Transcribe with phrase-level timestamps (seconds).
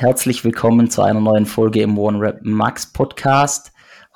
[0.00, 3.72] Herzlich willkommen zu einer neuen Folge im One Rap Max Podcast.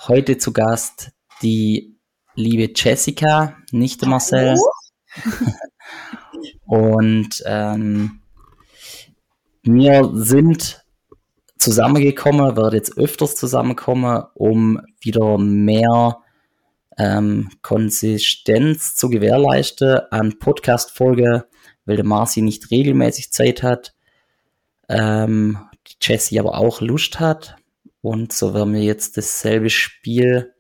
[0.07, 1.11] Heute zu Gast
[1.43, 1.99] die
[2.37, 4.57] liebe Jessica, nicht der Marcel.
[6.67, 8.21] Und ähm,
[9.65, 10.85] wir sind
[11.59, 16.19] zusammengekommen, werden jetzt öfters zusammenkommen, um wieder mehr
[16.97, 21.49] ähm, Konsistenz zu gewährleisten an Podcast-Folge,
[21.87, 23.95] weil der Marci nicht regelmäßig Zeit hat.
[24.89, 25.59] Ähm,
[26.03, 27.57] die Jessie aber auch Lust hat.
[28.01, 30.55] Und so werden wir jetzt dasselbe Spiel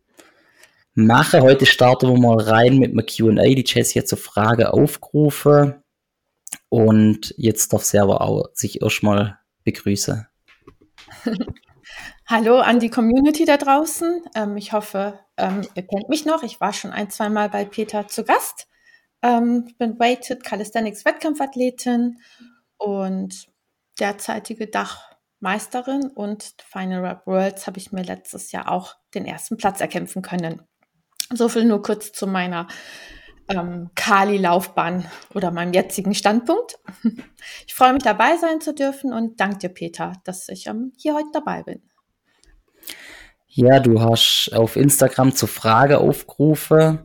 [0.95, 1.42] machen.
[1.42, 3.55] Heute starten wir mal rein mit einem Q&A.
[3.55, 5.83] Die Jessie hat so Frage aufgerufen.
[6.69, 10.27] Und jetzt darf sie aber auch sich erstmal begrüßen.
[12.27, 14.22] Hallo an die Community da draußen.
[14.34, 16.42] Ähm, ich hoffe, ähm, ihr kennt mich noch.
[16.42, 18.69] Ich war schon ein, zwei Mal bei Peter zu Gast.
[19.22, 22.19] Ähm, ich bin Weighted Calisthenics Wettkampfathletin
[22.78, 23.48] und
[23.98, 24.66] derzeitige
[25.42, 30.22] Dachmeisterin und Final Rap Worlds habe ich mir letztes Jahr auch den ersten Platz erkämpfen
[30.22, 30.62] können.
[31.33, 32.69] So viel nur kurz zu meiner
[33.48, 36.78] ähm, Kali-Laufbahn oder meinem jetzigen Standpunkt.
[37.67, 41.14] Ich freue mich dabei sein zu dürfen und danke dir, Peter, dass ich ähm, hier
[41.14, 41.83] heute dabei bin.
[43.48, 47.00] Ja, du hast auf Instagram zur Frage aufgerufen.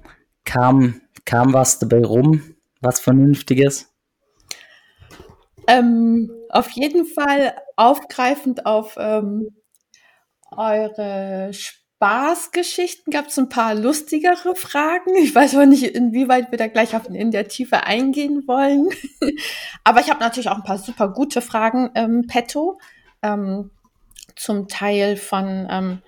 [0.46, 2.56] Kam, kam was dabei rum?
[2.82, 3.92] Was Vernünftiges?
[5.68, 9.56] Ähm, auf jeden Fall aufgreifend auf ähm,
[10.52, 15.16] eure Spaßgeschichten gab es ein paar lustigere Fragen.
[15.18, 18.90] Ich weiß aber nicht, inwieweit wir da gleich auf, in der Tiefe eingehen wollen.
[19.84, 22.80] aber ich habe natürlich auch ein paar super gute Fragen, ähm, petto.
[23.22, 23.72] Ähm,
[24.36, 26.02] zum Teil von ähm,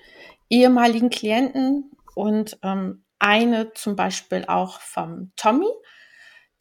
[0.50, 5.70] ehemaligen Klienten und ähm, eine zum Beispiel auch vom Tommy,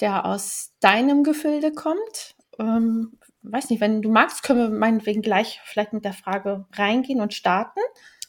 [0.01, 5.61] der aus deinem Gefilde kommt ähm, weiß nicht, wenn du magst, können wir meinetwegen gleich
[5.65, 7.81] vielleicht mit der Frage reingehen und starten.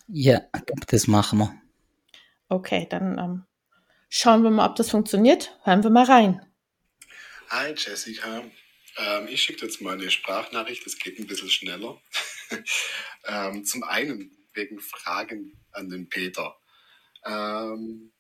[0.08, 0.42] Ja,
[0.88, 1.62] das machen wir.
[2.48, 3.46] Okay, dann ähm,
[4.10, 5.58] schauen wir mal, ob das funktioniert.
[5.64, 6.46] Hören wir mal rein.
[7.50, 8.44] Hi Jessica.
[8.98, 12.02] Ähm, ich schicke jetzt mal eine Sprachnachricht, das geht ein bisschen schneller.
[13.28, 16.56] ähm, zum einen wegen Fragen an den Peter.
[17.26, 18.12] Ähm,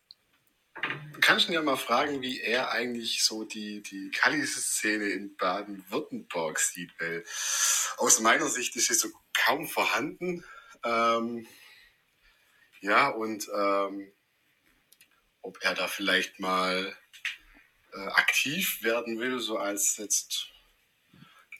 [1.13, 6.59] Du kannst ihn ja mal fragen, wie er eigentlich so die, die Kali-Szene in Baden-Württemberg
[6.59, 7.23] sieht, weil
[7.97, 10.43] aus meiner Sicht ist sie so kaum vorhanden.
[10.83, 11.47] Ähm,
[12.81, 14.11] ja, und ähm,
[15.41, 16.95] ob er da vielleicht mal
[17.93, 20.47] äh, aktiv werden will, so als jetzt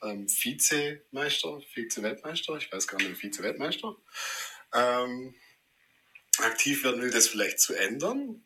[0.01, 3.96] ähm, Vizemeister, Vize-Weltmeister, ich weiß gar nicht, Vize-Weltmeister,
[4.74, 5.36] ähm,
[6.38, 8.44] aktiv werden will, das vielleicht zu ändern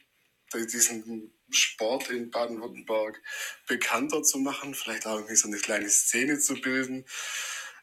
[0.53, 3.21] diesen Sport in Baden-Württemberg
[3.67, 7.05] bekannter zu machen, vielleicht auch irgendwie so eine kleine Szene zu bilden.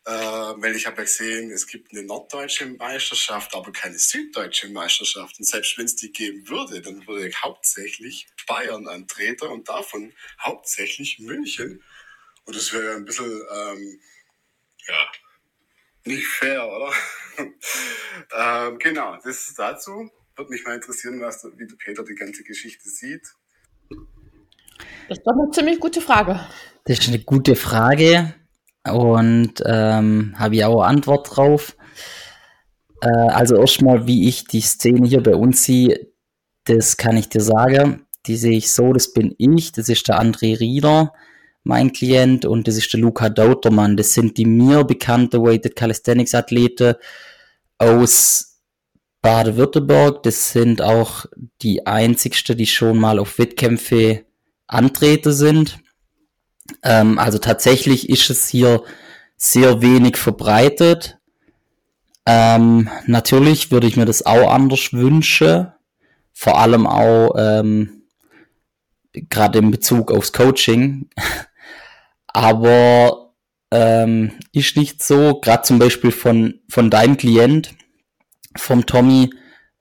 [0.07, 5.39] Äh, weil ich habe ja gesehen, es gibt eine norddeutsche Meisterschaft, aber keine süddeutsche Meisterschaft.
[5.39, 11.19] Und selbst wenn es die geben würde, dann würde hauptsächlich Bayern antreten und davon hauptsächlich
[11.19, 11.85] München.
[12.45, 14.01] Und das wäre ein bisschen, ähm,
[14.89, 15.13] ja,
[16.05, 16.95] nicht fair, oder?
[18.33, 20.11] ähm, genau, das ist dazu.
[20.37, 23.35] Würde mich mal interessieren, was, wie der Peter die ganze Geschichte sieht.
[25.09, 26.41] Das ist doch eine ziemlich gute Frage.
[26.85, 28.35] Das ist eine gute Frage
[28.89, 31.77] und ähm, habe ich auch Antwort drauf.
[33.01, 36.13] Äh, also erstmal, wie ich die Szene hier bei uns sehe,
[36.65, 38.07] das kann ich dir sagen.
[38.27, 41.13] Die sehe ich so, das bin ich, das ist der André Rieder,
[41.65, 43.97] mein Klient, und das ist der Luca Dautermann.
[43.97, 46.95] Das sind die mir bekannte Weighted Calisthenics Athleten
[47.79, 48.50] aus
[49.23, 50.23] Baden-Württemberg.
[50.23, 51.27] Das sind auch
[51.63, 54.25] die einzigsten, die schon mal auf Wettkämpfe
[54.67, 55.79] antreten sind.
[56.83, 58.83] Ähm, also tatsächlich ist es hier
[59.37, 61.19] sehr wenig verbreitet.
[62.27, 65.73] Ähm, natürlich würde ich mir das auch anders wünschen.
[66.33, 68.03] Vor allem auch ähm,
[69.13, 71.09] gerade in Bezug aufs Coaching.
[72.29, 73.33] Aber
[73.71, 77.75] ähm, ist nicht so, gerade zum Beispiel von, von deinem Klient,
[78.57, 79.31] vom Tommy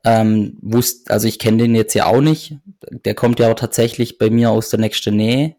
[0.06, 2.58] ähm, wusste, also ich kenne den jetzt ja auch nicht.
[3.06, 5.56] Der kommt ja auch tatsächlich bei mir aus der nächsten Nähe.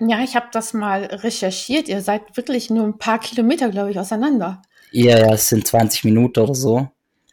[0.00, 1.88] Ja, ich habe das mal recherchiert.
[1.88, 4.62] Ihr seid wirklich nur ein paar Kilometer, glaube ich, auseinander.
[4.92, 6.88] Ja, ja, es sind 20 Minuten oder so.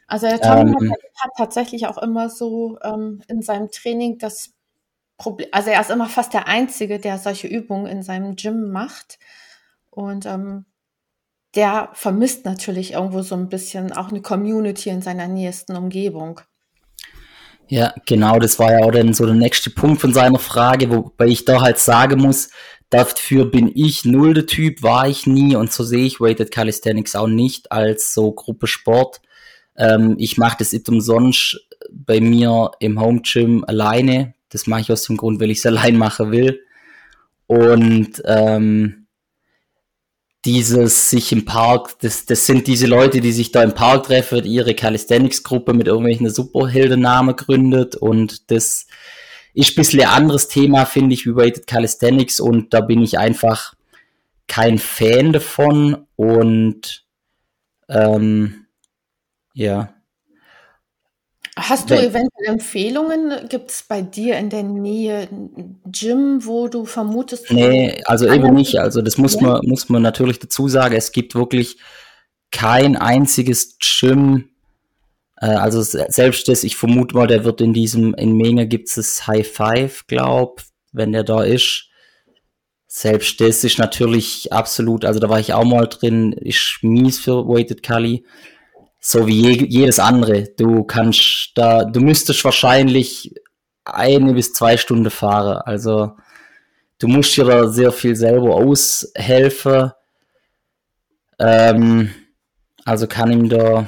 [0.06, 4.54] Also der Tommy ähm, hat, hat, tatsächlich auch immer so ähm, in seinem Training das
[5.18, 9.18] Problem, also er ist immer fast der Einzige, der solche Übungen in seinem Gym macht.
[9.90, 10.64] Und ähm,
[11.58, 16.40] der vermisst natürlich irgendwo so ein bisschen auch eine Community in seiner nächsten Umgebung.
[17.66, 21.26] Ja, genau, das war ja auch dann so der nächste Punkt von seiner Frage, wobei
[21.26, 22.50] ich da halt sagen muss,
[22.90, 27.16] dafür bin ich null der Typ, war ich nie und so sehe ich Weighted Calisthenics
[27.16, 29.20] auch nicht als so Gruppe Sport.
[29.76, 31.58] Ähm, ich mache das nicht umsonst
[31.90, 34.34] bei mir im Home Gym alleine.
[34.50, 36.60] Das mache ich aus dem Grund, weil ich es allein machen will.
[37.48, 38.97] Und ähm,
[40.48, 44.46] dieses sich im Park, das, das sind diese Leute, die sich da im Park treffen,
[44.46, 48.86] ihre Calisthenics-Gruppe mit irgendwelchen Superheldennamen gründet und das
[49.52, 53.18] ist ein bisschen ein anderes Thema, finde ich, wie Weighted Calisthenics und da bin ich
[53.18, 53.74] einfach
[54.46, 57.04] kein Fan davon und
[57.90, 58.64] ähm,
[59.52, 59.92] ja.
[61.60, 63.48] Hast du eventuell Empfehlungen?
[63.48, 67.50] Gibt es bei dir in der Nähe ein Gym, wo du vermutest?
[67.50, 68.78] Nee, also eben nicht.
[68.78, 70.94] Also das muss man, muss man natürlich dazu sagen.
[70.94, 71.78] Es gibt wirklich
[72.50, 74.48] kein einziges Gym,
[75.40, 79.26] äh, also selbst das, ich vermute mal, der wird in diesem, in Menge gibt es
[79.26, 80.62] High Five, glaub,
[80.92, 81.86] wenn der da ist.
[82.86, 87.46] Selbst das ist natürlich absolut, also da war ich auch mal drin, ist mies für
[87.46, 88.24] Weighted Kali
[89.00, 90.48] so wie je, jedes andere.
[90.56, 93.34] Du kannst da, du müsstest wahrscheinlich
[93.84, 95.58] eine bis zwei Stunden fahren.
[95.64, 96.16] Also
[96.98, 99.92] du musst dir da sehr viel selber aushelfen.
[101.38, 102.14] Ähm,
[102.84, 103.86] also kann ihm da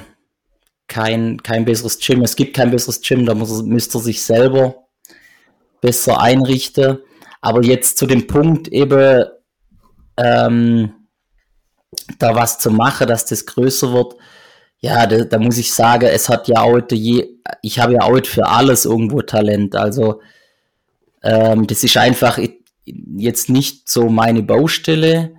[0.87, 2.21] kein, kein besseres Gym.
[2.21, 4.87] Es gibt kein besseres Gym, da muss, müsste er sich selber
[5.81, 6.99] besser einrichten.
[7.41, 9.25] Aber jetzt zu dem Punkt eben,
[10.17, 10.93] ähm,
[12.19, 14.15] da was zu machen, dass das größer wird
[14.81, 18.25] ja, da, da muss ich sagen, es hat ja auch je, ich habe ja auch
[18.25, 19.75] für alles irgendwo Talent.
[19.75, 20.21] Also
[21.23, 22.39] ähm, das ist einfach
[22.85, 25.35] jetzt nicht so meine Baustelle.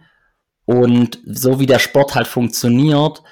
[0.65, 3.23] Und so wie der Sport halt funktioniert,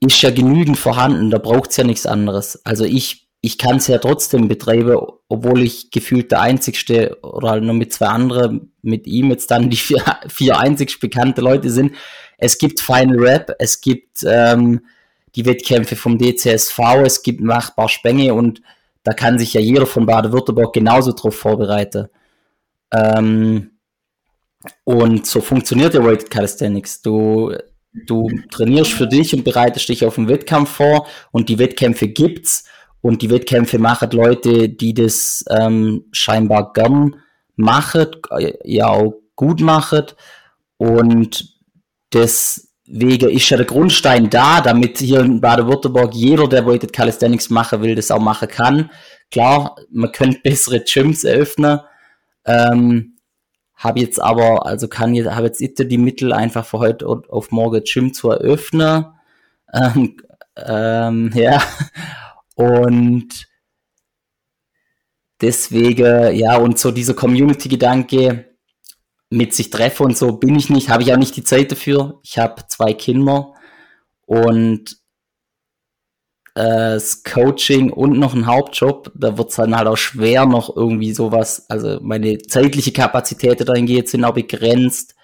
[0.00, 2.60] ist ja genügend vorhanden, da braucht es ja nichts anderes.
[2.64, 4.98] Also ich, ich kann es ja trotzdem betreiben,
[5.28, 9.70] obwohl ich gefühlt der einzigste oder halt nur mit zwei anderen, mit ihm jetzt dann
[9.70, 11.92] die vier, vier einzig bekannte Leute sind.
[12.38, 14.80] Es gibt Final Rap, es gibt ähm,
[15.34, 18.62] die Wettkämpfe vom DCSV, es gibt machbar Spenge und
[19.02, 22.08] da kann sich ja jeder von Baden-Württemberg genauso drauf vorbereiten.
[22.92, 23.72] Ähm,
[24.84, 27.02] und so funktioniert der Weighted Calisthenics.
[27.02, 27.54] Du,
[27.92, 32.64] du trainierst für dich und bereitest dich auf einen Wettkampf vor und die Wettkämpfe gibt's
[33.02, 37.16] und die Wettkämpfe machen Leute, die das ähm, scheinbar gern
[37.56, 38.06] machen,
[38.64, 40.06] ja auch gut machen
[40.78, 41.58] und
[42.10, 47.50] das wegen ist ja der Grundstein da, damit hier in Baden-Württemberg jeder, der Weighted Calisthenics
[47.50, 48.90] machen will, das auch machen kann.
[49.30, 51.80] Klar, man könnte bessere Gyms eröffnen.
[52.44, 53.16] Ähm,
[53.74, 57.50] habe jetzt aber, also kann jetzt, habe jetzt nicht die Mittel einfach von heute auf
[57.50, 59.06] morgen Gym zu eröffnen.
[59.72, 60.16] Ähm,
[60.56, 61.62] ähm, ja.
[62.54, 63.46] Und
[65.40, 68.53] deswegen, ja, und so dieser Community-Gedanke,
[69.34, 72.20] mit sich treffe und so bin ich nicht, habe ich auch nicht die Zeit dafür.
[72.22, 73.52] Ich habe zwei Kinder
[74.26, 74.96] und
[76.54, 80.74] äh, das Coaching und noch ein Hauptjob, da wird es dann halt auch schwer noch
[80.74, 85.16] irgendwie sowas, also meine zeitliche Kapazität dahin sind auch begrenzt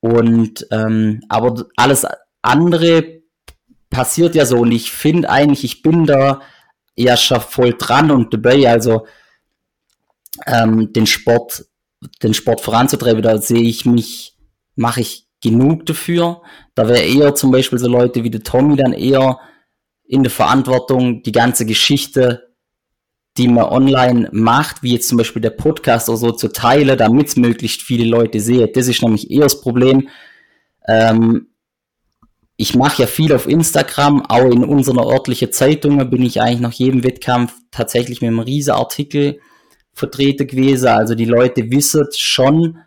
[0.00, 2.06] und ähm, aber alles
[2.40, 3.20] andere
[3.90, 6.40] passiert ja so und ich finde eigentlich, ich bin da
[6.96, 9.06] ja schon voll dran und dabei, also
[10.46, 11.66] ähm, den Sport
[12.22, 14.36] den Sport voranzutreiben, da sehe ich mich,
[14.74, 16.42] mache ich genug dafür.
[16.74, 19.38] Da wäre eher zum Beispiel so Leute wie der Tommy dann eher
[20.04, 22.54] in der Verantwortung, die ganze Geschichte,
[23.36, 27.28] die man online macht, wie jetzt zum Beispiel der Podcast oder so, zu teilen, damit
[27.28, 28.70] es möglichst viele Leute sehen.
[28.74, 30.08] Das ist nämlich eher das Problem.
[30.88, 31.48] Ähm,
[32.56, 36.72] ich mache ja viel auf Instagram, auch in unserer örtlichen Zeitung bin ich eigentlich nach
[36.72, 39.40] jedem Wettkampf tatsächlich mit einem riesen Artikel
[39.96, 40.88] vertreten gewesen.
[40.88, 42.78] Also die Leute wissen schon,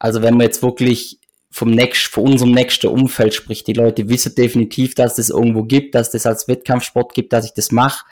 [0.00, 4.34] also wenn man jetzt wirklich vom nächsten, von unserem nächsten Umfeld spricht, die Leute wissen
[4.34, 8.04] definitiv, dass es das irgendwo gibt, dass das als Wettkampfsport gibt, dass ich das mache.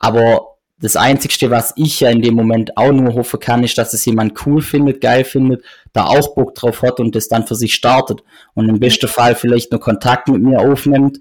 [0.00, 3.92] Aber das Einzigste, was ich ja in dem Moment auch nur hoffen kann, ist, dass
[3.92, 7.54] es jemand cool findet, geil findet, da auch Bock drauf hat und das dann für
[7.54, 8.22] sich startet.
[8.54, 11.18] Und im besten Fall vielleicht nur Kontakt mit mir aufnimmt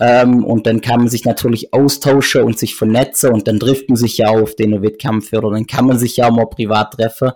[0.00, 3.96] ähm, und dann kann man sich natürlich austauschen und sich vernetzen und dann trifft man
[3.96, 7.32] sich ja auf den Wettkampf oder dann kann man sich ja auch mal privat treffen.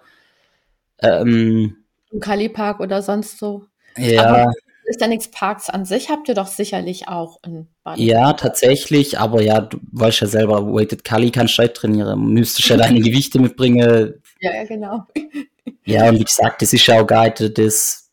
[1.00, 1.76] Ähm,
[2.10, 3.66] Im Kali-Park oder sonst so.
[3.98, 4.24] Ja.
[4.24, 4.52] Aber
[4.86, 8.02] ist ja nichts Parks an sich, habt ihr doch sicherlich auch in Baden.
[8.02, 12.68] Ja, tatsächlich, aber ja, du weißt ja selber, Weighted Kali kannst du halt trainieren, müsstest
[12.68, 14.14] ja deine Gewichte mitbringen.
[14.40, 15.06] Ja, ja, genau.
[15.86, 18.10] Ja, und wie gesagt, das ist ja auch geil, das,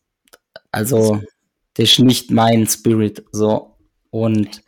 [0.72, 1.22] also,
[1.74, 3.71] das ist nicht mein Spirit, so.
[4.12, 4.62] Und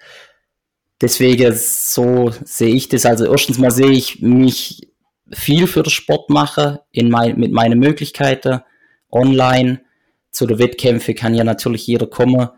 [1.02, 3.06] deswegen so sehe ich das.
[3.06, 4.88] Also erstens mal sehe ich mich
[5.32, 8.62] viel für den Sport machen in mein, mit meinen Möglichkeiten
[9.12, 9.82] online.
[10.32, 12.50] Zu den Wettkämpfen kann ja natürlich jeder kommen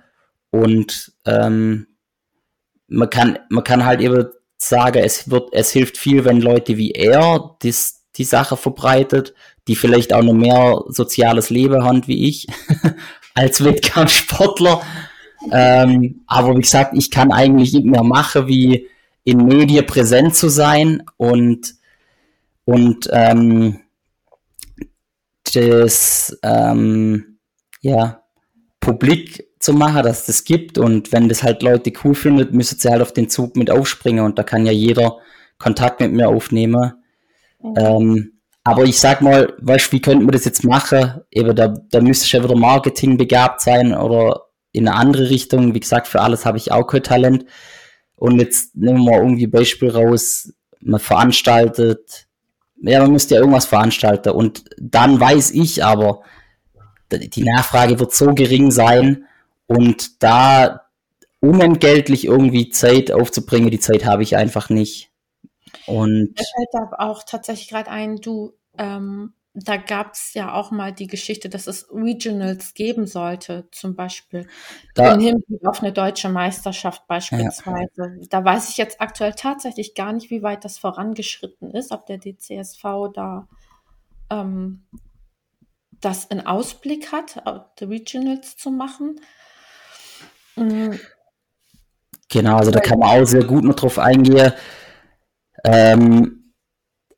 [0.50, 1.88] und ähm,
[2.88, 4.28] man kann, man kann halt eben
[4.58, 9.34] sagen, es wird, es hilft viel, wenn Leute wie er dies, die Sache verbreitet,
[9.68, 12.48] die vielleicht auch noch mehr soziales Leben haben wie ich
[13.34, 14.82] als Wettkampfsportler.
[15.52, 18.88] Ähm, aber wie gesagt, ich kann eigentlich nicht mehr machen, wie
[19.24, 21.76] in Medien präsent zu sein und,
[22.66, 23.80] und ähm,
[25.54, 27.40] das ähm,
[27.82, 28.24] ja,
[28.80, 32.90] publik zu machen, dass das gibt und wenn das halt Leute cool findet, müssen sie
[32.90, 35.18] halt auf den Zug mit aufspringen und da kann ja jeder
[35.58, 36.94] Kontakt mit mir aufnehmen.
[37.62, 38.32] Mhm.
[38.64, 41.22] Aber ich sag mal, weißt wie könnte man das jetzt machen?
[41.30, 44.45] Eben, da, da müsste ich ja wieder Marketing begabt sein oder
[44.76, 45.74] in eine andere Richtung.
[45.74, 47.46] Wie gesagt, für alles habe ich auch kein Talent.
[48.16, 52.28] Und jetzt nehmen wir mal irgendwie Beispiel raus, man veranstaltet,
[52.82, 54.30] ja, man müsste ja irgendwas veranstalten.
[54.30, 56.22] Und dann weiß ich aber,
[57.12, 59.26] die Nachfrage wird so gering sein,
[59.68, 60.82] und da
[61.40, 65.12] unentgeltlich irgendwie Zeit aufzubringen, die Zeit habe ich einfach nicht.
[65.88, 70.72] Und Mir fällt da auch tatsächlich gerade ein, du, ähm, da gab es ja auch
[70.72, 74.48] mal die Geschichte, dass es Regionals geben sollte, zum Beispiel
[74.94, 78.18] da, im Hinblick auf eine deutsche Meisterschaft beispielsweise.
[78.20, 78.28] Ja.
[78.30, 82.18] Da weiß ich jetzt aktuell tatsächlich gar nicht, wie weit das vorangeschritten ist, ob der
[82.18, 82.84] DCSV
[83.14, 83.48] da
[84.30, 84.84] ähm,
[86.02, 87.42] das in Ausblick hat,
[87.80, 89.22] die Regionals zu machen.
[90.58, 91.00] Mhm.
[92.30, 94.52] Genau, also da kann man auch sehr gut noch drauf eingehen.
[95.64, 96.45] Ähm,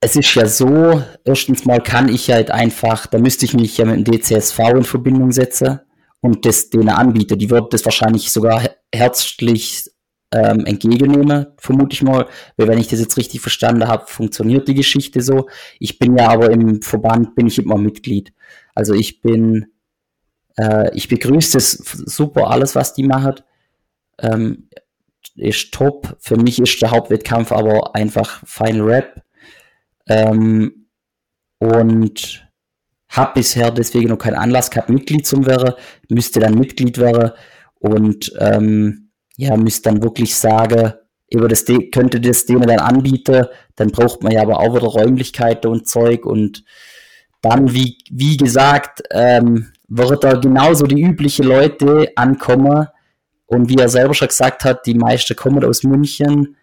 [0.07, 3.83] es ist ja so, erstens mal kann ich halt einfach, da müsste ich mich ja
[3.83, 5.81] mit dem DCSV in Verbindung setzen
[6.21, 7.37] und das denen anbieten.
[7.37, 9.83] Die würden das wahrscheinlich sogar herzlich
[10.31, 14.75] ähm, entgegennehmen, vermute ich mal, weil wenn ich das jetzt richtig verstanden habe, funktioniert die
[14.75, 15.49] Geschichte so.
[15.77, 18.31] Ich bin ja aber im Verband, bin ich immer Mitglied.
[18.75, 19.73] Also ich bin
[20.57, 23.35] äh, ich begrüße das super, alles, was die machen.
[24.19, 24.69] Ähm,
[25.35, 26.15] ist top.
[26.21, 29.26] Für mich ist der Hauptwettkampf aber einfach Final Rap.
[30.07, 30.87] Ähm,
[31.59, 32.47] und
[33.09, 35.73] habe bisher deswegen noch keinen Anlass gehabt, Mitglied zu werden.
[36.09, 37.31] Müsste dann Mitglied werden
[37.79, 40.93] und ähm, ja, müsste dann wirklich sagen,
[41.29, 43.45] über das könnte das denen dann anbieten,
[43.75, 46.63] dann braucht man ja aber auch wieder Räumlichkeiten und Zeug und
[47.41, 52.87] dann, wie, wie gesagt, ähm, wird da genauso die üblichen Leute ankommen.
[53.45, 56.57] Und wie er selber schon gesagt hat, die meisten kommen aus München.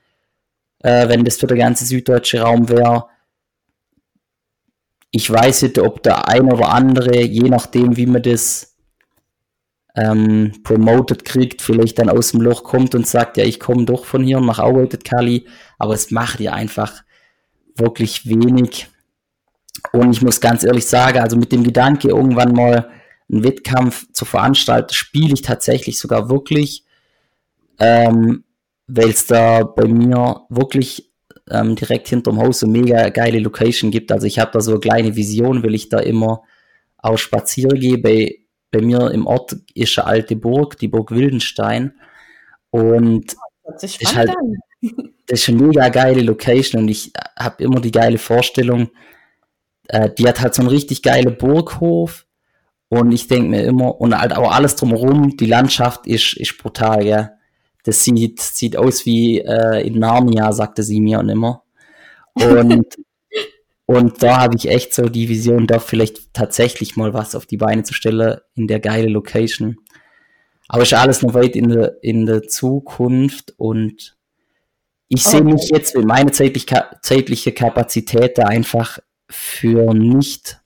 [0.80, 3.06] Äh, wenn das für den ganzen süddeutsche Raum wäre.
[5.16, 8.74] Ich weiß nicht, ob der ein oder andere, je nachdem, wie man das
[9.94, 14.06] ähm, promoted kriegt, vielleicht dann aus dem Loch kommt und sagt, ja, ich komme doch
[14.06, 15.46] von hier und mache arbeitet Kali.
[15.78, 17.04] Aber es macht ja einfach
[17.76, 18.88] wirklich wenig.
[19.92, 22.90] Und ich muss ganz ehrlich sagen, also mit dem Gedanke, irgendwann mal
[23.30, 26.84] einen Wettkampf zu veranstalten, spiele ich tatsächlich sogar wirklich,
[27.78, 28.42] ähm,
[28.88, 31.13] weil es da bei mir wirklich
[31.50, 34.12] ähm, direkt hinterm Haus so mega geile Location gibt.
[34.12, 36.42] Also ich habe da so eine kleine Vision, will ich da immer
[36.98, 37.98] auch spazieren gehe.
[37.98, 38.36] Bei,
[38.70, 41.94] bei mir im Ort ist eine alte Burg, die Burg Wildenstein.
[42.70, 44.32] Und das ist, halt,
[45.26, 48.90] das ist eine mega geile Location und ich habe immer die geile Vorstellung,
[49.88, 52.26] äh, die hat halt so einen richtig geilen Burghof
[52.88, 57.04] und ich denke mir immer, und halt auch alles drumherum, die Landschaft ist, ist brutal,
[57.04, 57.32] ja.
[57.84, 61.62] Das sieht, sieht aus wie äh, in Narnia, sagte sie mir und immer.
[62.34, 62.86] Und,
[63.86, 67.58] und da habe ich echt so die Vision, da vielleicht tatsächlich mal was auf die
[67.58, 69.76] Beine zu stellen in der geile Location.
[70.68, 74.16] Aber ist alles noch weit in der, in der Zukunft und
[75.08, 75.52] ich sehe okay.
[75.52, 78.98] mich jetzt mit meiner zeitliche, zeitliche Kapazität da einfach
[79.28, 80.58] für nicht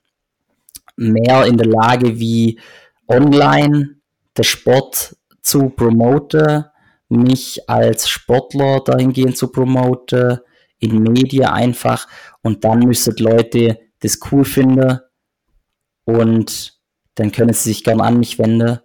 [0.97, 2.61] mehr in der Lage, wie
[3.09, 3.97] online
[4.37, 6.65] der Sport zu promoten,
[7.09, 10.39] mich als Sportler dahingehend zu promoten,
[10.79, 12.07] in Medien einfach
[12.43, 15.01] und dann müssen Leute das cool finden
[16.05, 16.79] und
[17.17, 18.79] dann können sie sich gern an mich wenden,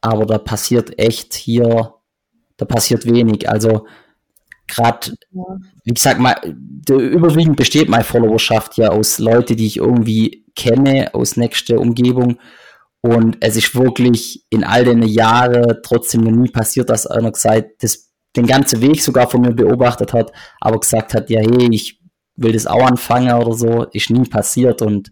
[0.00, 1.94] aber da passiert echt hier,
[2.56, 3.48] da passiert wenig.
[3.48, 3.86] Also
[4.68, 5.42] gerade, ja.
[5.84, 6.36] wie gesagt, mal,
[6.88, 12.38] überwiegend besteht meine Followerschaft ja aus Leuten, die ich irgendwie kenne, aus nächster Umgebung.
[13.02, 17.82] Und es ist wirklich in all den Jahren trotzdem noch nie passiert, dass einer gesagt,
[17.82, 22.00] das, den ganzen Weg sogar von mir beobachtet hat, aber gesagt hat, ja, hey, ich
[22.36, 24.82] will das auch anfangen oder so, ist nie passiert.
[24.82, 25.10] Und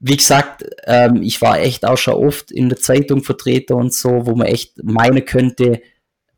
[0.00, 4.26] wie gesagt, ähm, ich war echt auch schon oft in der Zeitung vertreten und so,
[4.26, 5.80] wo man echt meinen könnte,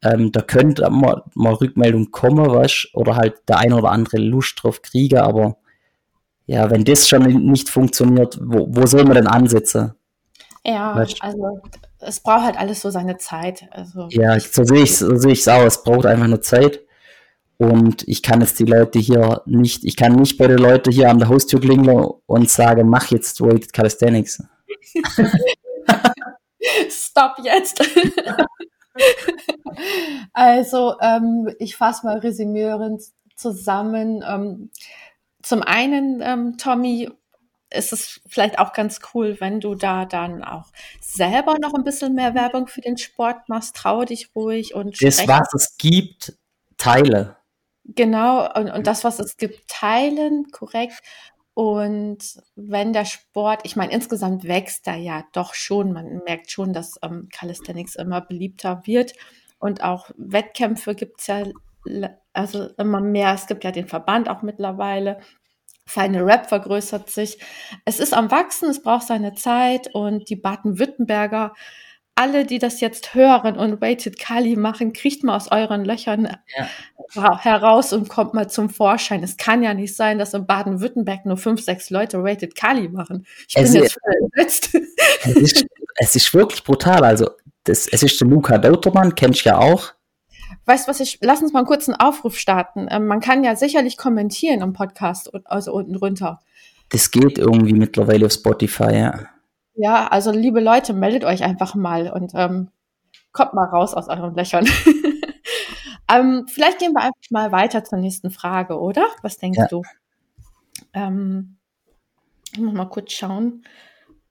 [0.05, 4.63] ähm, da könnte mal, mal Rückmeldung kommen, was oder halt der ein oder andere Lust
[4.63, 5.57] drauf kriegen, aber
[6.47, 9.96] ja, wenn das schon nicht funktioniert, wo, wo soll man denn ansetzen?
[10.67, 11.61] Ja, also
[12.01, 13.69] es braucht halt alles so seine Zeit.
[13.71, 15.63] Also, ja, so sehe ich so sehe ich auch.
[15.63, 16.81] Es braucht einfach eine Zeit.
[17.59, 21.09] Und ich kann jetzt die Leute hier nicht, ich kann nicht bei den Leuten hier
[21.09, 24.43] an der Haustür klingeln und sagen, mach jetzt Weighted Calisthenics.
[26.91, 27.83] Stopp jetzt.
[30.33, 33.03] also, ähm, ich fasse mal resümierend
[33.37, 34.23] zusammen.
[34.29, 34.71] Ähm,
[35.43, 37.09] zum einen, ähm, Tommy,
[37.77, 42.15] ist es vielleicht auch ganz cool, wenn du da dann auch selber noch ein bisschen
[42.15, 43.77] mehr Werbung für den Sport machst.
[43.77, 46.35] Trau dich ruhig und Das, was es gibt,
[46.77, 47.37] teile.
[47.85, 51.01] Genau, und, und das, was es gibt, teilen, korrekt.
[51.55, 52.19] Und
[52.55, 55.93] wenn der Sport, ich meine, insgesamt wächst er ja doch schon.
[55.93, 59.15] Man merkt schon, dass ähm, Calisthenics immer beliebter wird.
[59.59, 61.45] Und auch Wettkämpfe gibt es ja
[62.33, 63.33] also immer mehr.
[63.33, 65.19] Es gibt ja den Verband auch mittlerweile.
[65.87, 67.39] Feine Rap vergrößert sich.
[67.85, 71.53] Es ist am Wachsen, es braucht seine Zeit und die Baden-Württemberger
[72.17, 76.37] alle, die das jetzt hören und Weighted Kali machen, kriegt mal aus euren Löchern
[77.15, 77.39] ja.
[77.43, 79.23] heraus und kommt mal zum Vorschein.
[79.23, 83.27] Es kann ja nicht sein, dass in Baden-Württemberg nur fünf, sechs Leute Weighted Kali machen.
[83.47, 83.99] Ich bin es jetzt
[84.33, 85.67] ist, es, ist,
[85.97, 87.05] es ist wirklich brutal.
[87.05, 87.31] Also,
[87.65, 89.93] das, es ist der Luca Deutermann, kennst du ja auch.
[90.67, 92.89] Weißt du was, ich, lass uns mal einen kurzen Aufruf starten.
[92.91, 96.41] Ähm, man kann ja sicherlich kommentieren im Podcast, also unten runter.
[96.89, 99.21] Das geht irgendwie mittlerweile auf Spotify, ja.
[99.75, 102.71] Ja, also liebe Leute, meldet euch einfach mal und ähm,
[103.33, 104.67] kommt mal raus aus euren Löchern.
[106.11, 109.07] ähm, vielleicht gehen wir einfach mal weiter zur nächsten Frage, oder?
[109.23, 109.67] Was denkst ja.
[109.69, 109.83] du?
[110.93, 111.59] Ähm,
[112.53, 113.65] ich muss mal kurz schauen,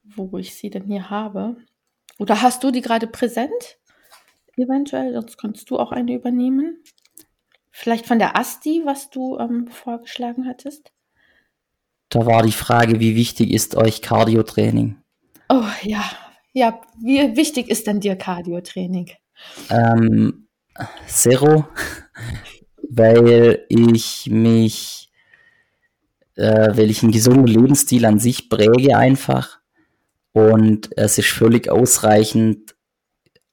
[0.03, 1.55] wo ich sie denn hier habe.
[2.17, 3.77] Oder hast du die gerade präsent?
[4.57, 6.81] Eventuell, sonst kannst du auch eine übernehmen.
[7.71, 10.91] Vielleicht von der Asti, was du ähm, vorgeschlagen hattest.
[12.09, 14.97] Da war die Frage, wie wichtig ist euch Cardio-Training?
[15.49, 16.03] Oh ja,
[16.53, 16.79] ja.
[17.01, 19.11] Wie wichtig ist denn dir Cardio-Training?
[19.69, 20.47] Ähm,
[21.07, 21.67] Zero,
[22.89, 25.11] weil ich mich,
[26.35, 29.59] äh, weil ich einen gesunden Lebensstil an sich präge einfach
[30.31, 32.74] und es ist völlig ausreichend,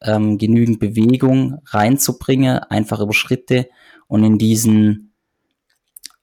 [0.04, 3.68] ähm, genügend Bewegung reinzubringen, einfach über Schritte
[4.08, 5.14] und in diesen,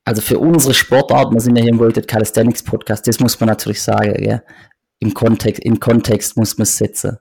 [0.04, 3.48] also für unsere Sportart, wir sind ja hier im Weighted Calisthenics Podcast, das muss man
[3.48, 4.44] natürlich sagen, gell?
[5.00, 7.18] im Kontext, in Kontext muss man es setzen.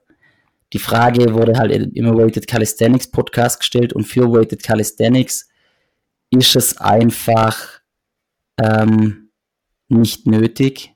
[0.73, 5.49] Die Frage wurde halt im Weighted Calisthenics Podcast gestellt und für Weighted Calisthenics
[6.29, 7.79] ist es einfach
[8.57, 9.31] ähm,
[9.87, 10.93] nicht nötig.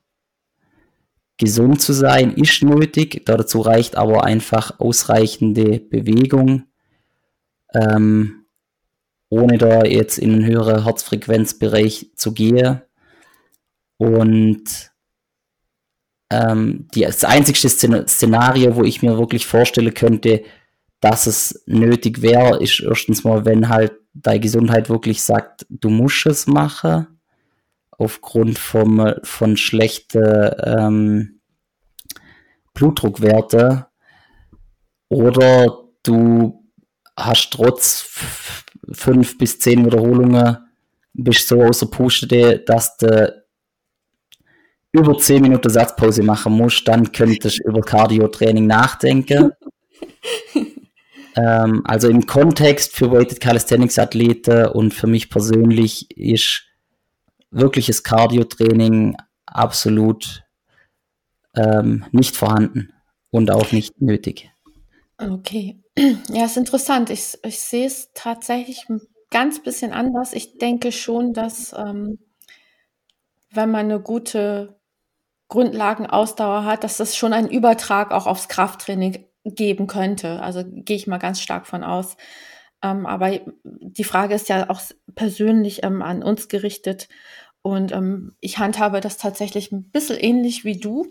[1.36, 6.64] Gesund zu sein ist nötig, dazu reicht aber einfach ausreichende Bewegung,
[7.72, 8.46] ähm,
[9.28, 12.82] ohne da jetzt in einen höheren Herzfrequenzbereich zu gehen.
[13.96, 14.92] Und
[16.30, 20.44] ähm, die, das einzigste Szenario, wo ich mir wirklich vorstellen könnte,
[21.00, 26.26] dass es nötig wäre, ist erstens mal, wenn halt deine Gesundheit wirklich sagt, du musst
[26.26, 27.13] es machen,
[27.98, 31.40] aufgrund vom, von schlechten ähm,
[32.72, 33.86] Blutdruckwerte,
[35.08, 36.64] oder du
[37.16, 38.04] hast trotz
[38.92, 40.58] fünf bis zehn Wiederholungen
[41.14, 43.44] bist so außer Puste, dass du
[44.92, 49.52] über 10 Minuten Satzpause machen musst, dann könntest du über Cardio-Training nachdenken.
[51.36, 56.64] ähm, also im Kontext für Weighted Calisthenics Athleten und für mich persönlich ist
[57.54, 60.44] wirkliches Cardio-Training absolut
[61.56, 62.92] ähm, nicht vorhanden
[63.30, 64.50] und auch nicht nötig.
[65.18, 65.80] Okay.
[66.28, 67.10] Ja, ist interessant.
[67.10, 70.32] Ich, ich sehe es tatsächlich ein ganz bisschen anders.
[70.32, 72.18] Ich denke schon, dass ähm,
[73.50, 74.80] wenn man eine gute
[75.48, 80.42] Grundlagenausdauer hat, dass das schon einen Übertrag auch aufs Krafttraining geben könnte.
[80.42, 82.16] Also gehe ich mal ganz stark von aus.
[82.82, 84.80] Ähm, aber die Frage ist ja auch
[85.14, 87.08] persönlich ähm, an uns gerichtet.
[87.64, 91.06] Und ähm, ich handhabe das tatsächlich ein bisschen ähnlich wie du.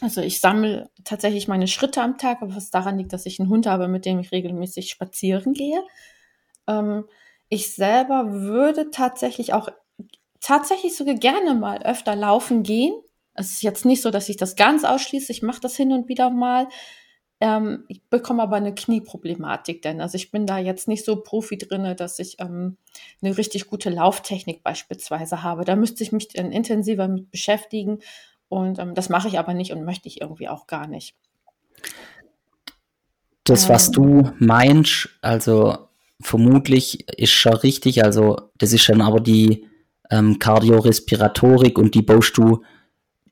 [0.00, 3.66] Also ich sammle tatsächlich meine Schritte am Tag, was daran liegt, dass ich einen Hund
[3.66, 5.84] habe, mit dem ich regelmäßig spazieren gehe.
[6.66, 7.04] Ähm,
[7.50, 9.68] ich selber würde tatsächlich auch
[10.40, 12.94] tatsächlich sogar gerne mal öfter laufen gehen.
[13.34, 15.32] Es ist jetzt nicht so, dass ich das ganz ausschließe.
[15.32, 16.66] Ich mache das hin und wieder mal.
[17.40, 21.58] Ähm, ich bekomme aber eine Knieproblematik, denn also ich bin da jetzt nicht so Profi
[21.58, 22.76] drinne, dass ich ähm,
[23.22, 25.64] eine richtig gute Lauftechnik beispielsweise habe.
[25.64, 27.98] Da müsste ich mich dann intensiver mit beschäftigen
[28.48, 31.14] und ähm, das mache ich aber nicht und möchte ich irgendwie auch gar nicht.
[33.42, 33.92] Das, was ähm.
[33.92, 35.88] du meinst, also
[36.20, 38.04] vermutlich ist schon richtig.
[38.04, 39.66] Also das ist dann aber die
[40.10, 42.62] ähm, Kardiorespiratorik und die baust du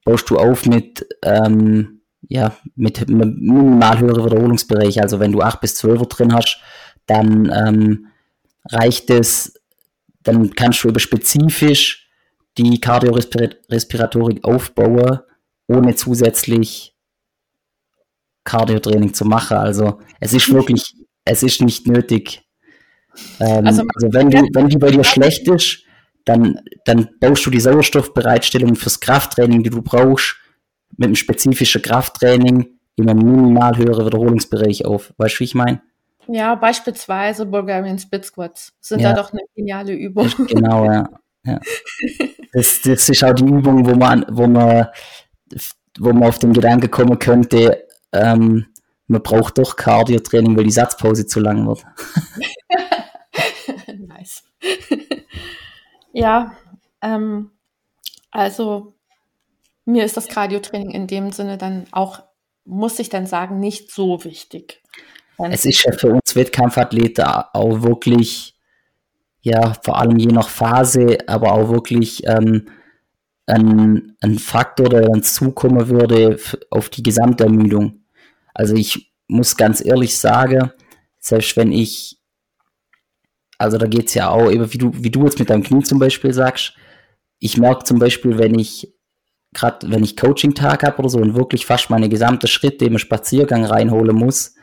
[0.04, 5.00] baust du auf mit ähm, ja, mit einem minimal höheren Wiederholungsbereich.
[5.02, 6.61] Also wenn du 8 bis 12 drin hast,
[7.06, 8.06] dann ähm,
[8.70, 9.54] reicht es,
[10.22, 12.08] dann kannst du über spezifisch
[12.58, 15.20] die Kardiorespiratorik aufbauen,
[15.66, 16.94] ohne zusätzlich
[18.44, 19.56] Cardio-Training zu machen.
[19.56, 22.42] Also es ist wirklich, es ist nicht nötig.
[23.40, 25.85] Ähm, also, also, wenn du, wenn die bei dir schlecht ist,
[26.24, 30.37] dann, dann baust du die Sauerstoffbereitstellung fürs Krafttraining, die du brauchst,
[30.96, 35.12] mit einem spezifischen Krafttraining in einem minimal höheren Wiederholungsbereich auf.
[35.16, 35.83] Weißt du, wie ich meine?
[36.28, 39.12] Ja, beispielsweise Bulgarian Split Squats sind ja.
[39.12, 40.31] da doch eine geniale Übung.
[40.48, 41.09] Genau, ja.
[41.44, 41.61] ja.
[42.55, 44.88] Das, das ist auch die Übung, wo man, wo man,
[45.98, 48.66] wo man auf den Gedanken kommen könnte, ähm,
[49.07, 51.83] man braucht doch Cardio-Training, weil die Satzpause zu lang wird.
[54.07, 54.44] nice.
[56.12, 56.52] ja,
[57.00, 57.52] ähm,
[58.31, 58.94] also
[59.85, 62.23] mir ist das Cardio-Training in dem Sinne dann auch,
[62.64, 64.83] muss ich dann sagen, nicht so wichtig.
[65.51, 68.55] Es ist ja für uns Wettkampfathleten auch wirklich,
[69.40, 72.68] ja, vor allem je nach Phase, aber auch wirklich ähm,
[73.47, 76.38] ein, ein Faktor, der dann zukommen würde
[76.71, 78.05] auf die Gesamtermüdung.
[78.55, 80.71] Also ich muss ganz ehrlich sagen,
[81.18, 82.21] selbst wenn ich,
[83.59, 85.99] also da geht es ja auch, wie du, wie du jetzt mit deinem Knie zum
[85.99, 86.75] Beispiel sagst,
[87.38, 88.91] ich merke zum Beispiel, wenn ich
[89.54, 93.64] gerade wenn ich Coaching-Tag habe oder so und wirklich fast meine gesamte Schritte im Spaziergang
[93.64, 94.54] reinholen muss,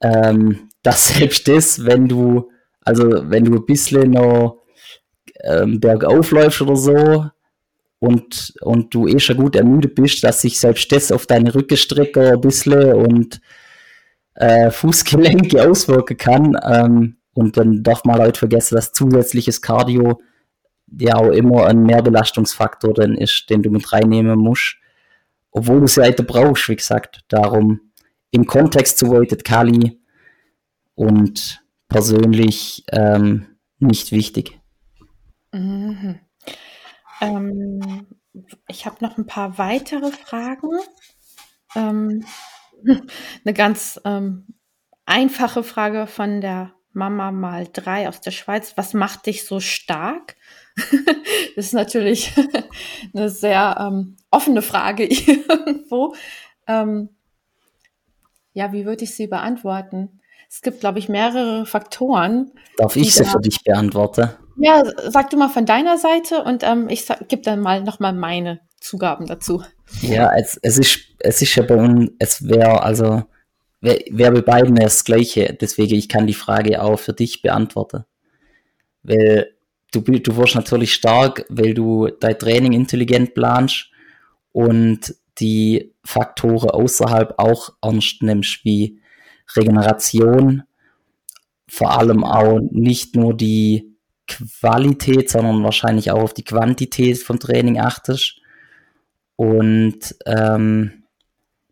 [0.00, 4.62] ähm, dass selbst das, wenn du, also wenn du ein bisschen noch
[5.42, 7.26] ähm, bergauf läufst oder so
[7.98, 12.32] und, und du eh schon gut ermüdet bist, dass sich selbst das auf deine Rückenstrecke
[12.32, 13.40] ein bisschen und
[14.34, 16.56] äh, Fußgelenke auswirken kann.
[16.62, 20.20] Ähm, und dann darf man halt vergessen, dass zusätzliches Cardio
[20.86, 24.76] ja auch immer ein Mehrbelastungsfaktor dann ist, den du mit reinnehmen musst.
[25.50, 27.24] Obwohl du es ja weiter brauchst, wie gesagt.
[27.28, 27.80] Darum
[28.30, 30.00] im Kontext zu Weighted Kali
[30.94, 33.46] und persönlich ähm,
[33.78, 34.58] nicht wichtig.
[35.52, 36.18] Mhm.
[37.20, 38.06] Ähm,
[38.66, 40.70] ich habe noch ein paar weitere Fragen.
[41.76, 42.24] Ähm,
[43.44, 44.46] eine ganz ähm,
[45.06, 48.76] einfache Frage von der Mama mal drei aus der Schweiz.
[48.76, 50.36] Was macht dich so stark?
[51.56, 52.32] das ist natürlich
[53.14, 56.14] eine sehr ähm, offene Frage irgendwo.
[56.66, 57.10] Ähm,
[58.52, 60.20] ja, wie würde ich sie beantworten?
[60.48, 62.52] Es gibt, glaube ich, mehrere Faktoren.
[62.76, 64.30] Darf ich sie für dich beantworten?
[64.56, 68.60] Ja, sag du mal von deiner Seite und ähm, ich gebe dann mal nochmal meine
[68.80, 69.64] Zugaben dazu.
[70.00, 73.24] Ja, es, es, ist, es ist ja bei uns, es wäre also,
[73.80, 75.56] wäre wär bei beiden das Gleiche.
[75.60, 78.04] Deswegen, ich kann die Frage auch für dich beantworten.
[79.02, 79.53] Weil
[80.00, 83.90] du, du wirst natürlich stark, weil du dein Training intelligent planst
[84.52, 89.00] und die Faktoren außerhalb auch ernst nimmst, wie
[89.56, 90.62] Regeneration,
[91.68, 93.94] vor allem auch nicht nur die
[94.26, 98.40] Qualität, sondern wahrscheinlich auch auf die Quantität vom Training achtest
[99.36, 101.04] und ähm,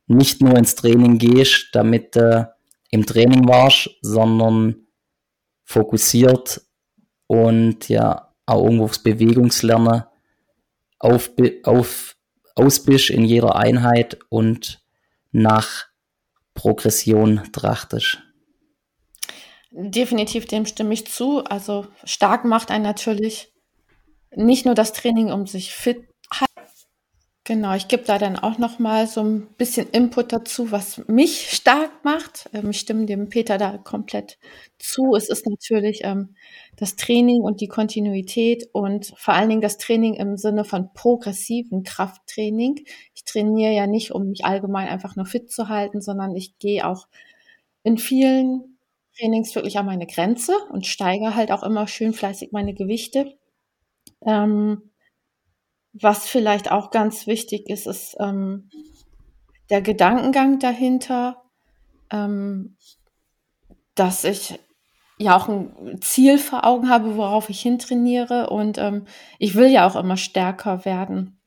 [0.07, 2.53] nicht nur ins Training gehst, damit du
[2.91, 4.87] im Training warst, sondern
[5.65, 6.61] fokussiert
[7.33, 10.05] und ja auch irgendwo aufs Bewegungslernen
[10.99, 11.31] auf,
[11.65, 12.15] auf,
[12.55, 14.85] aus in jeder Einheit und
[15.31, 15.87] nach
[16.53, 18.19] Progression trachtest.
[19.71, 21.43] Definitiv, dem stimme ich zu.
[21.45, 23.51] Also stark macht einen natürlich
[24.37, 26.07] nicht nur das Training, um sich fit
[27.45, 31.51] Genau, ich gebe da dann auch noch mal so ein bisschen Input dazu, was mich
[31.51, 32.49] stark macht.
[32.53, 34.39] Ähm, ich stimme dem Peter da komplett
[34.79, 35.17] zu.
[35.17, 36.37] Es ist natürlich ähm,
[36.77, 41.83] das Training und die Kontinuität und vor allen Dingen das Training im Sinne von progressiven
[41.83, 42.85] Krafttraining.
[43.17, 46.87] Ich trainiere ja nicht, um mich allgemein einfach nur fit zu halten, sondern ich gehe
[46.87, 47.09] auch
[47.85, 48.79] in vielen
[49.19, 53.35] Trainings wirklich an meine Grenze und steigere halt auch immer schön fleißig meine Gewichte.
[54.27, 54.92] Ähm,
[55.93, 58.71] was vielleicht auch ganz wichtig ist, ist ähm,
[59.71, 61.43] der Gedankengang dahinter,
[62.11, 62.77] ähm,
[63.95, 64.59] dass ich
[65.19, 69.07] ja auch ein Ziel vor Augen habe, worauf ich hintrainiere und ähm,
[69.39, 71.39] ich will ja auch immer stärker werden.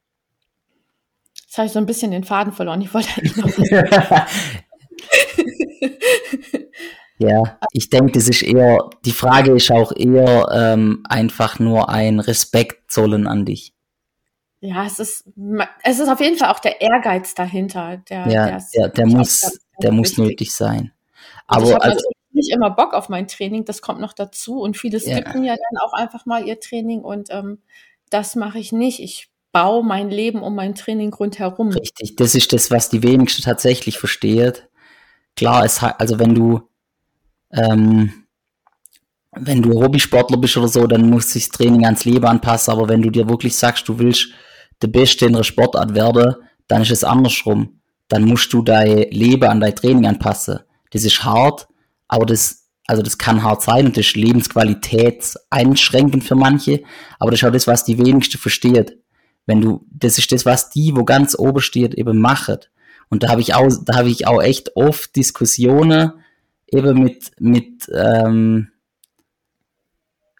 [1.43, 2.81] Jetzt habe ich so ein bisschen den Faden verloren.
[2.81, 3.49] Ich wollte eigentlich noch
[7.17, 12.19] Ja, ich denke, das ist eher, die Frage ist auch eher ähm, einfach nur ein
[12.19, 13.74] Respekt zollen an dich
[14.65, 15.25] ja, es ist,
[15.83, 17.97] es ist auf jeden Fall auch der Ehrgeiz dahinter.
[18.09, 20.91] Der, ja, der, der muss, der muss nötig sein.
[21.47, 24.59] Aber ich habe also, nicht immer Bock auf mein Training, das kommt noch dazu.
[24.61, 27.59] Und viele skippen ja, ja dann auch einfach mal ihr Training und ähm,
[28.09, 28.99] das mache ich nicht.
[28.99, 31.69] Ich baue mein Leben um mein Training rundherum.
[31.69, 34.67] Richtig, das ist das, was die wenigsten tatsächlich versteht.
[35.35, 36.61] Klar, es hat, also wenn du,
[37.51, 38.25] ähm,
[39.31, 42.89] wenn du Hobbysportler bist oder so, dann muss sich das Training ans Leben anpassen, aber
[42.89, 44.29] wenn du dir wirklich sagst, du willst
[44.81, 46.35] der Beste in der Sportart werden,
[46.67, 47.81] dann ist es andersrum.
[48.07, 50.59] Dann musst du dein Leben an dein Training anpassen.
[50.91, 51.67] Das ist hart,
[52.07, 56.83] aber das, also das kann hart sein und das ist Lebensqualität einschränkend für manche,
[57.19, 58.99] aber das ist auch das, was die wenigsten versteht.
[59.45, 62.57] Wenn du, das ist das, was die, wo ganz oben steht, eben machen.
[63.09, 66.13] Und da habe ich auch, da habe ich auch echt oft Diskussionen
[66.67, 68.69] eben mit, mit, ähm,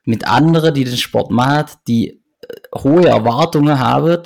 [0.04, 2.22] mit anderen, die den Sport machen, die
[2.76, 4.24] hohe Erwartungen haben,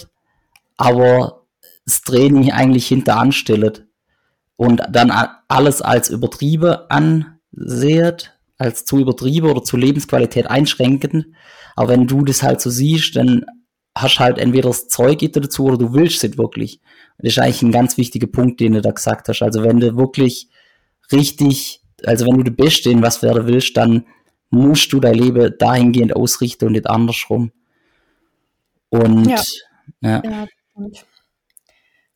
[0.77, 1.45] aber
[1.85, 3.85] das Training eigentlich hinter anstellt
[4.55, 5.11] und dann
[5.47, 11.27] alles als übertrieben anseht, als zu übertrieben oder zu Lebensqualität einschränkend.
[11.75, 13.45] Aber wenn du das halt so siehst, dann
[13.95, 16.81] hast halt entweder das Zeug dazu oder du willst es wirklich.
[17.17, 19.41] Das ist eigentlich ein ganz wichtiger Punkt, den du da gesagt hast.
[19.41, 20.49] Also wenn du wirklich
[21.11, 24.05] richtig, also wenn du der Beste in was werden willst, dann
[24.49, 27.51] musst du dein Leben dahingehend ausrichten und nicht andersrum.
[28.89, 29.41] Und ja.
[30.01, 30.21] ja.
[30.23, 30.47] ja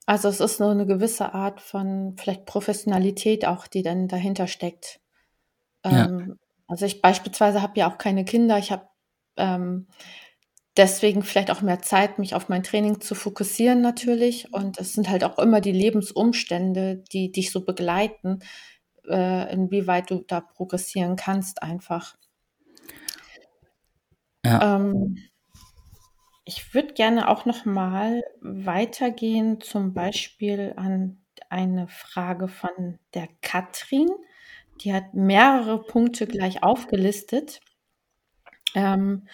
[0.05, 4.99] also es ist nur eine gewisse Art von vielleicht Professionalität auch, die dann dahinter steckt.
[5.85, 6.05] Ja.
[6.05, 8.57] Ähm, also ich beispielsweise habe ja auch keine Kinder.
[8.57, 8.87] Ich habe
[9.37, 9.87] ähm,
[10.75, 14.53] deswegen vielleicht auch mehr Zeit, mich auf mein Training zu fokussieren natürlich.
[14.53, 18.39] Und es sind halt auch immer die Lebensumstände, die dich so begleiten,
[19.07, 22.17] äh, inwieweit du da progressieren kannst einfach.
[24.45, 24.75] Ja.
[24.75, 25.17] Ähm,
[26.45, 34.09] ich würde gerne auch noch mal weitergehen, zum Beispiel an eine Frage von der Katrin.
[34.81, 37.61] Die hat mehrere Punkte gleich aufgelistet.
[38.75, 39.27] Ähm,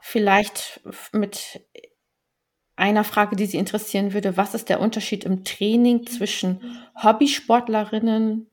[0.00, 0.80] vielleicht
[1.12, 1.60] mit
[2.76, 4.36] einer Frage, die Sie interessieren würde.
[4.36, 8.48] Was ist der Unterschied im Training zwischen Hobbysportlerinnen,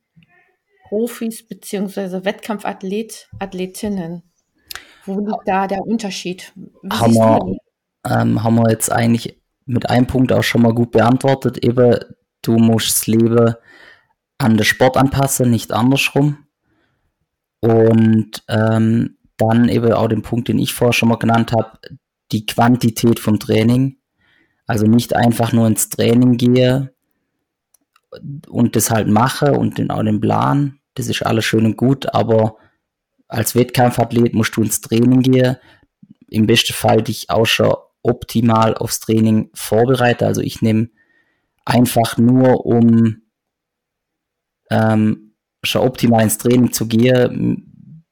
[0.89, 2.25] Profis bzw.
[2.25, 4.23] Wettkampfathlet, Athletinnen?
[5.05, 6.53] Wo liegt da der Unterschied?
[6.89, 7.57] haben wir,
[8.05, 11.63] ähm, haben wir jetzt eigentlich mit einem Punkt auch schon mal gut beantwortet.
[11.63, 11.99] Eben,
[12.41, 13.55] du musst das Leben
[14.37, 16.37] an den Sport anpassen, nicht andersrum.
[17.61, 21.79] Und ähm, dann eben auch den Punkt, den ich vorher schon mal genannt habe,
[22.31, 23.97] die Quantität vom Training.
[24.67, 26.93] Also nicht einfach nur ins Training gehe
[28.47, 30.79] und das halt mache und den, auch den Plan.
[30.95, 32.57] Das ist alles schön und gut, aber
[33.35, 35.57] als Wettkampfathlet musst du ins Training gehen,
[36.29, 40.23] im besten Fall dich auch schon optimal aufs Training vorbereiten.
[40.23, 40.89] Also ich nehme
[41.65, 43.23] einfach nur, um
[44.71, 48.05] ähm, schon optimal ins Training zu gehen,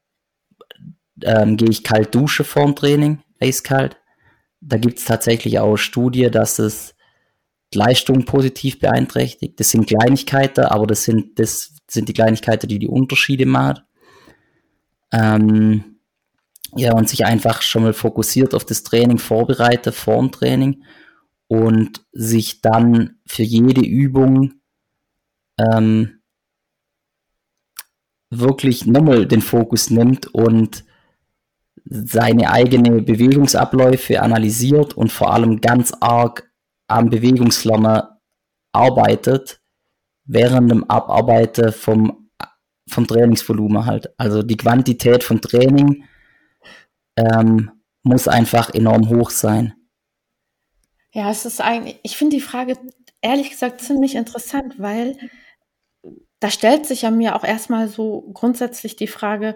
[1.21, 3.95] ähm, gehe ich kalt duschen vor dem Training, eiskalt.
[4.59, 6.95] Da gibt es tatsächlich auch Studien, dass es
[7.73, 9.59] Leistung positiv beeinträchtigt.
[9.59, 13.83] Das sind Kleinigkeiten, aber das sind, das sind die Kleinigkeiten, die die Unterschiede machen.
[15.13, 15.99] Ähm,
[16.75, 20.83] ja, und sich einfach schon mal fokussiert auf das Training vorbereitet, vorm Training
[21.47, 24.55] und sich dann für jede Übung
[25.59, 26.19] ähm,
[28.31, 30.83] wirklich nochmal den Fokus nimmt und
[31.85, 36.49] seine eigene Bewegungsabläufe analysiert und vor allem ganz arg
[36.87, 38.01] am Bewegungslernen
[38.71, 39.61] arbeitet,
[40.25, 42.22] während dem Abarbeiten vom
[42.93, 44.13] vom Trainingsvolumen halt.
[44.17, 46.05] Also die Quantität von Training
[47.15, 47.71] ähm,
[48.03, 49.73] muss einfach enorm hoch sein.
[51.11, 52.77] Ja, es ist eigentlich, ich finde die Frage
[53.21, 55.17] ehrlich gesagt ziemlich interessant, weil
[56.39, 59.55] da stellt sich ja mir auch erstmal so grundsätzlich die Frage,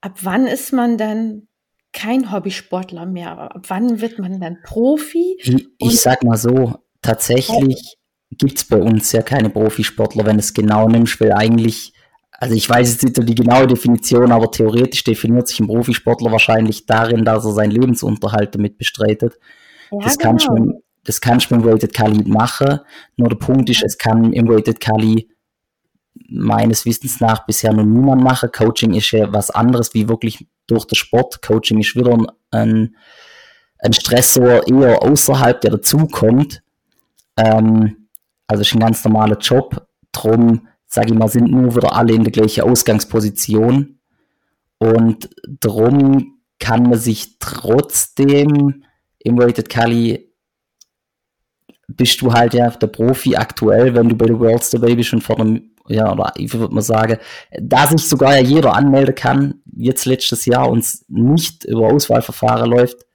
[0.00, 1.48] ab wann ist man denn
[1.92, 3.38] kein Hobbysportler mehr?
[3.38, 5.36] Ab wann wird man dann Profi?
[5.40, 7.96] Ich, ich sag mal so, tatsächlich
[8.30, 11.92] gibt es bei uns ja keine Profisportler, wenn es genau nimmst, weil eigentlich
[12.40, 16.86] also ich weiß jetzt nicht die genaue Definition, aber theoretisch definiert sich ein Profisportler wahrscheinlich
[16.86, 19.38] darin, dass er seinen Lebensunterhalt damit bestreitet.
[19.90, 20.30] Ja, das, genau.
[20.30, 22.80] kannst du, das kannst du mit Weighted Kali machen.
[23.16, 25.28] Nur der Punkt ist, es kann im Weighted Kali
[26.30, 28.50] meines Wissens nach bisher noch niemand machen.
[28.50, 31.42] Coaching ist ja was anderes wie wirklich durch den Sport.
[31.42, 32.16] Coaching ist wieder
[32.52, 32.96] ein,
[33.80, 36.62] ein Stressor eher außerhalb, der dazukommt.
[37.36, 38.08] Ähm,
[38.46, 39.86] also ist ein ganz normaler Job.
[40.12, 44.00] Drum sage ich mal, sind nur wieder alle in der gleichen Ausgangsposition.
[44.78, 48.84] Und darum kann man sich trotzdem
[49.18, 50.30] im Weighted Kali
[51.86, 55.22] bist du halt ja der Profi aktuell, wenn du bei der Worlds dabei bist und
[55.22, 57.18] vor dem, ja, oder ich würde mal sagen,
[57.60, 63.06] da sich sogar ja jeder anmelden kann, jetzt letztes Jahr uns nicht über Auswahlverfahren läuft,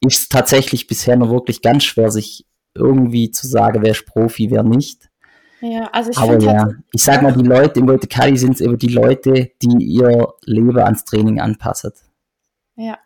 [0.00, 4.62] ist tatsächlich bisher noch wirklich ganz schwer, sich irgendwie zu sagen, wer ist Profi, wer
[4.62, 5.10] nicht.
[5.62, 8.60] Ja, also ich Aber ja, tatsächlich, ich sag mal, die Leute im World Kali sind
[8.60, 11.92] eben die Leute, die ihr Leben ans Training anpassen.
[12.76, 12.98] ja.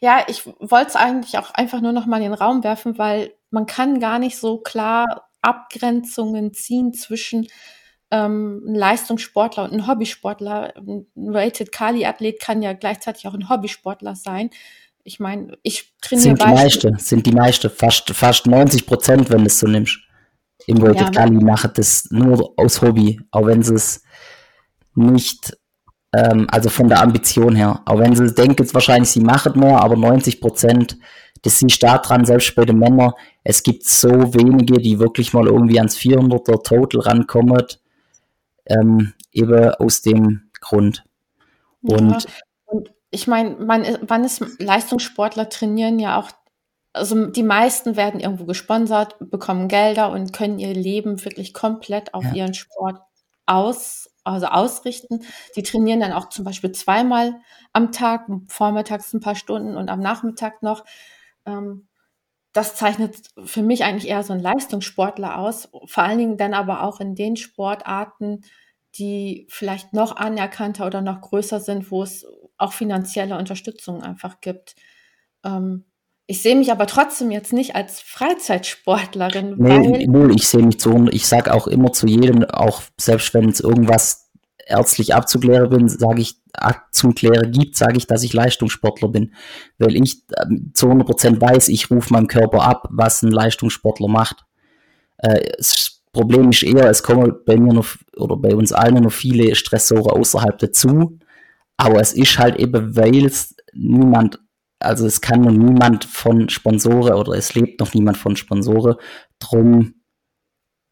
[0.00, 3.32] Ja, ich wollte es eigentlich auch einfach nur noch mal in den Raum werfen, weil
[3.50, 7.48] man kann gar nicht so klar Abgrenzungen ziehen zwischen
[8.10, 10.74] ähm, einem Leistungssportler und einem Hobbysportler.
[10.76, 14.50] Ein Rated Kali-Athlet kann ja gleichzeitig auch ein Hobbysportler sein.
[15.02, 19.40] Ich meine, ich trainiere Sind die meisten, sind die meisten, fast, fast 90 Prozent, wenn
[19.40, 19.98] du es so nimmst.
[20.66, 24.02] Im World Ja, Kali machen das nur aus Hobby, auch wenn sie es
[24.94, 25.56] nicht,
[26.12, 29.80] ähm, also von der Ambition her, auch wenn sie denken jetzt wahrscheinlich, sie machen mehr,
[29.80, 30.98] aber 90 Prozent,
[31.42, 33.12] das siehst du da dran, selbst bei den Männern,
[33.44, 37.64] es gibt so wenige, die wirklich mal irgendwie ans 400er Total rankommen,
[38.66, 41.04] ähm, eben aus dem Grund.
[41.82, 42.30] Und ja,
[42.66, 46.30] und ich meine, man, wann ist Leistungssportler trainieren ja auch,
[46.92, 52.24] also die meisten werden irgendwo gesponsert, bekommen Gelder und können ihr Leben wirklich komplett auf
[52.24, 52.34] Ja.
[52.34, 53.00] ihren Sport
[53.46, 55.24] aus, also ausrichten.
[55.56, 57.34] Die trainieren dann auch zum Beispiel zweimal
[57.72, 60.84] am Tag, vormittags ein paar Stunden und am Nachmittag noch.
[61.46, 61.88] Ähm,
[62.52, 66.82] das zeichnet für mich eigentlich eher so ein Leistungssportler aus, vor allen Dingen dann aber
[66.82, 68.42] auch in den Sportarten,
[68.96, 72.26] die vielleicht noch anerkannter oder noch größer sind, wo es
[72.58, 74.76] auch finanzielle Unterstützung einfach gibt.
[75.44, 75.86] Ähm,
[76.32, 81.08] ich sehe mich aber trotzdem jetzt nicht als Freizeitsportlerin, Nee, null, ich sehe mich zu,
[81.10, 84.30] ich sag auch immer zu jedem, auch selbst wenn es irgendwas
[84.64, 89.34] ärztlich abzuklären bin, sage ich, abzuklären gibt, sage ich, dass ich Leistungssportler bin.
[89.76, 94.46] Weil ich ähm, zu 100% weiß, ich rufe meinem Körper ab, was ein Leistungssportler macht.
[95.18, 99.12] Äh, das Problem ist eher, es kommen bei mir noch, oder bei uns allen noch
[99.12, 101.18] viele Stressoren außerhalb dazu.
[101.76, 104.38] Aber es ist halt eben, weil es niemand,
[104.82, 108.96] also es kann noch niemand von Sponsoren oder es lebt noch niemand von Sponsoren.
[109.38, 109.94] Drum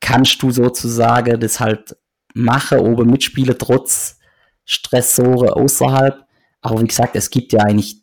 [0.00, 1.96] kannst du sozusagen das halt
[2.35, 4.18] machen, oben mitspielen, trotz
[4.64, 6.24] Stressoren außerhalb.
[6.62, 8.03] Aber wie gesagt, es gibt ja eigentlich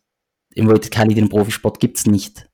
[0.56, 2.50] im World Kali den Profisport gibt's nicht.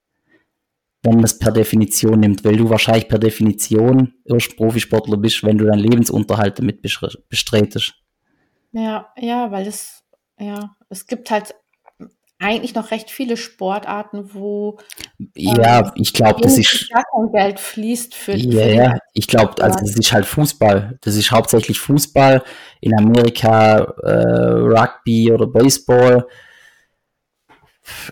[1.01, 5.57] Wenn man es per Definition nimmt, weil du wahrscheinlich per Definition erst Profisportler bist, wenn
[5.57, 7.93] du deinen Lebensunterhalt damit bestreitest.
[8.71, 10.03] Ja, ja, weil es,
[10.39, 11.53] ja, es gibt halt
[12.43, 14.77] eigentlich noch recht viele Sportarten, wo
[15.35, 16.89] Ja, ich glaube, das ist
[17.31, 20.97] Geld fließt für, Ja, ja, ich glaube, also das ist halt Fußball.
[21.01, 22.43] Das ist hauptsächlich Fußball.
[22.81, 26.27] In Amerika äh, Rugby oder Baseball.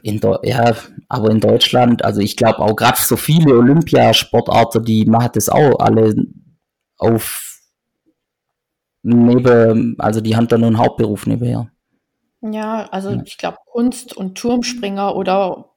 [0.04, 0.76] In Deu ja,
[1.08, 5.80] aber in Deutschland, also ich glaube auch gerade so viele Olympiasportarten, die machen das auch
[5.80, 6.14] alle
[6.98, 7.52] auf
[9.04, 11.71] neben, also die haben da nur einen Hauptberuf nebenher.
[12.42, 13.22] Ja, also Ja.
[13.26, 15.72] ich glaube, Kunst und Turmspringer oder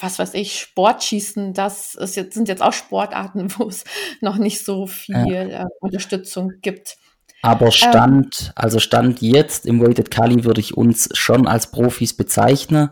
[0.00, 3.84] was weiß ich, Sportschießen, das ist jetzt, sind jetzt auch Sportarten, wo es
[4.20, 5.14] noch nicht so viel
[5.50, 6.96] äh, Unterstützung gibt.
[7.42, 12.90] Aber Stand, also Stand jetzt im Weighted Kali würde ich uns schon als Profis bezeichnen,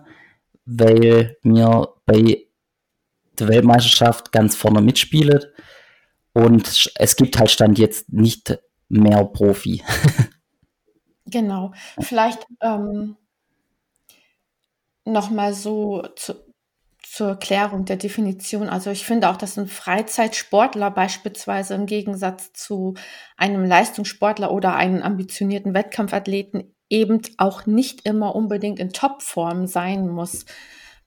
[0.64, 2.46] weil wir bei
[3.38, 5.44] der Weltmeisterschaft ganz vorne mitspielen.
[6.32, 9.82] Und es gibt halt Stand jetzt nicht mehr Profi.
[11.30, 11.72] Genau.
[12.00, 13.16] Vielleicht ähm,
[15.04, 16.34] nochmal so zu,
[17.02, 18.68] zur Klärung der Definition.
[18.68, 22.94] Also ich finde auch, dass ein Freizeitsportler beispielsweise im Gegensatz zu
[23.36, 30.46] einem Leistungssportler oder einem ambitionierten Wettkampfathleten eben auch nicht immer unbedingt in Topform sein muss.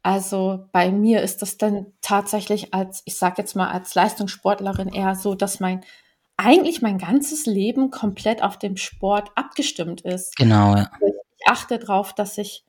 [0.04, 5.16] Also bei mir ist das dann tatsächlich als, ich sage jetzt mal, als Leistungssportlerin eher
[5.16, 5.82] so, dass mein
[6.44, 10.36] eigentlich mein ganzes Leben komplett auf dem Sport abgestimmt ist.
[10.36, 10.92] Genau, ja.
[11.02, 12.66] Ich achte darauf, dass ich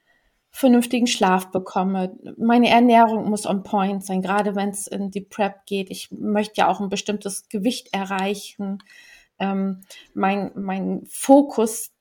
[0.50, 2.14] vernünftigen Schlaf bekomme.
[2.36, 5.90] Meine Ernährung muss on point sein, gerade wenn es in die Prep geht.
[5.90, 8.78] Ich möchte ja auch ein bestimmtes Gewicht erreichen.
[9.38, 9.80] Ähm,
[10.12, 11.92] mein, mein Fokus,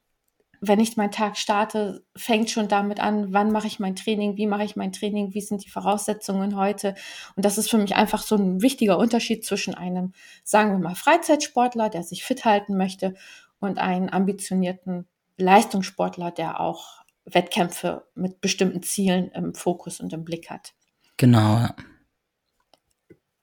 [0.61, 4.45] wenn ich meinen Tag starte, fängt schon damit an, wann mache ich mein Training, wie
[4.45, 6.93] mache ich mein Training, wie sind die Voraussetzungen heute.
[7.35, 10.95] Und das ist für mich einfach so ein wichtiger Unterschied zwischen einem, sagen wir mal,
[10.95, 13.15] Freizeitsportler, der sich fit halten möchte,
[13.59, 15.07] und einem ambitionierten
[15.37, 20.73] Leistungssportler, der auch Wettkämpfe mit bestimmten Zielen im Fokus und im Blick hat.
[21.17, 21.75] Genau, ja.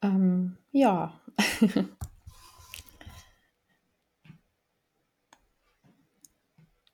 [0.03, 1.21] Ähm, ja.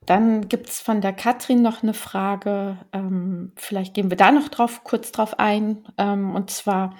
[0.07, 4.48] Dann gibt es von der Katrin noch eine Frage, ähm, vielleicht gehen wir da noch
[4.48, 5.86] drauf, kurz drauf ein.
[5.96, 6.94] Ähm, und zwar,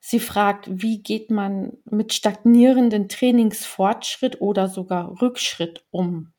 [0.00, 6.32] sie fragt, wie geht man mit stagnierenden Trainingsfortschritt oder sogar Rückschritt um?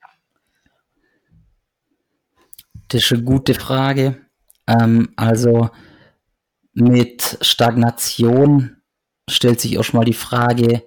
[2.87, 4.25] Das ist eine gute Frage.
[4.65, 5.69] Ähm, also,
[6.73, 8.77] mit Stagnation
[9.29, 10.83] stellt sich erstmal die Frage,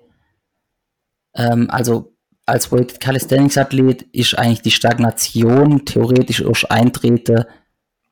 [1.35, 2.17] ähm, also
[2.51, 7.45] als Weighted Calisthenics Athlet ist eigentlich die Stagnation theoretisch erst eintreten,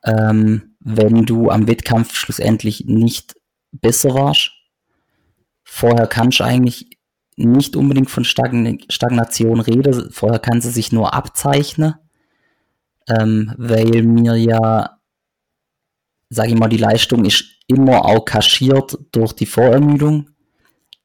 [0.05, 3.35] ähm, wenn du am Wettkampf schlussendlich nicht
[3.73, 4.53] besser warst.
[5.65, 6.89] Vorher kannst du eigentlich
[7.37, 11.95] nicht unbedingt von Stagn Stagnation reden, vorher kann sie sich nur abzeichnen,
[13.09, 14.99] ähm, weil mir ja,
[16.31, 20.31] sage ich mal, die Leistung ist immer auch kaschiert durch die Vorermüdung,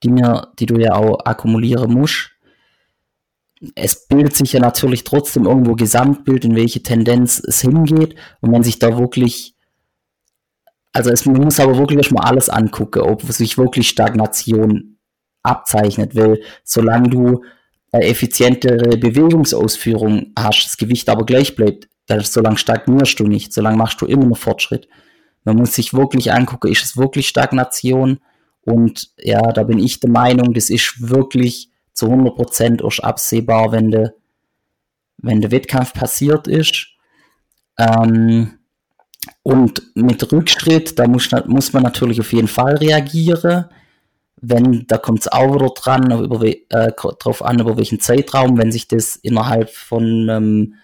[0.03, 2.32] die, mir, die du ja auch akkumulieren musst
[3.75, 8.15] es bildet sich ja natürlich trotzdem irgendwo Gesamtbild, in welche Tendenz es hingeht.
[8.41, 9.55] Und wenn sich da wirklich,
[10.91, 14.97] also es, man muss aber wirklich erstmal alles angucken, ob sich wirklich Stagnation
[15.43, 17.43] abzeichnet, weil solange du
[17.91, 23.77] eine effizientere Bewegungsausführung hast, das Gewicht aber gleich bleibt, dann solange stagnierst du nicht, solange
[23.77, 24.87] machst du immer noch Fortschritt.
[25.45, 28.19] Man muss sich wirklich angucken, ist es wirklich Stagnation?
[28.61, 33.91] Und ja, da bin ich der Meinung, das ist wirklich zu 100% erst absehbar, wenn
[33.91, 34.13] der,
[35.17, 36.87] wenn der Wettkampf passiert ist.
[37.77, 38.59] Ähm,
[39.41, 43.65] und mit Rückschritt, da muss, muss man natürlich auf jeden Fall reagieren.
[44.41, 48.71] Wenn, da kommt es auch wieder dran, über, äh, drauf an, über welchen Zeitraum, wenn
[48.71, 50.75] sich das innerhalb von ähm,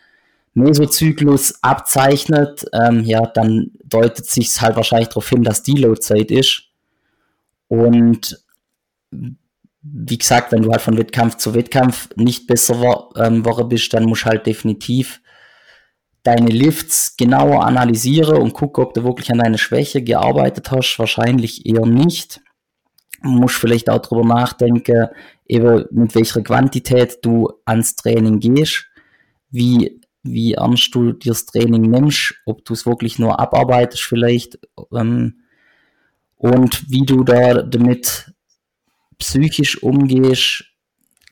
[0.53, 6.63] Mesozyklus abzeichnet, ähm, ja, dann deutet sich halt wahrscheinlich darauf hin, dass die Loadzeit ist.
[7.67, 8.43] Und
[9.81, 13.93] wie gesagt, wenn du halt von Wettkampf zu Wettkampf nicht besser war, ähm, Woche bist,
[13.93, 15.21] dann musst du halt definitiv
[16.23, 20.99] deine Lifts genauer analysieren und gucken, ob du wirklich an deine Schwäche gearbeitet hast.
[20.99, 22.41] Wahrscheinlich eher nicht.
[23.23, 25.07] Du musst vielleicht auch darüber nachdenken,
[25.47, 28.85] eben mit welcher Quantität du ans Training gehst,
[29.49, 34.59] wie, wie ernst du dir das Training nimmst, ob du es wirklich nur abarbeitest vielleicht
[34.93, 35.41] ähm,
[36.37, 38.31] und wie du da damit
[39.19, 40.65] psychisch umgehst,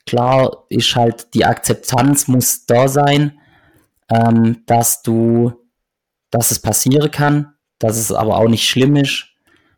[0.06, 3.40] klar ist halt die Akzeptanz muss da sein,
[4.10, 5.54] ähm, dass du,
[6.32, 9.26] dass es passieren kann, dass es aber auch nicht schlimm ist.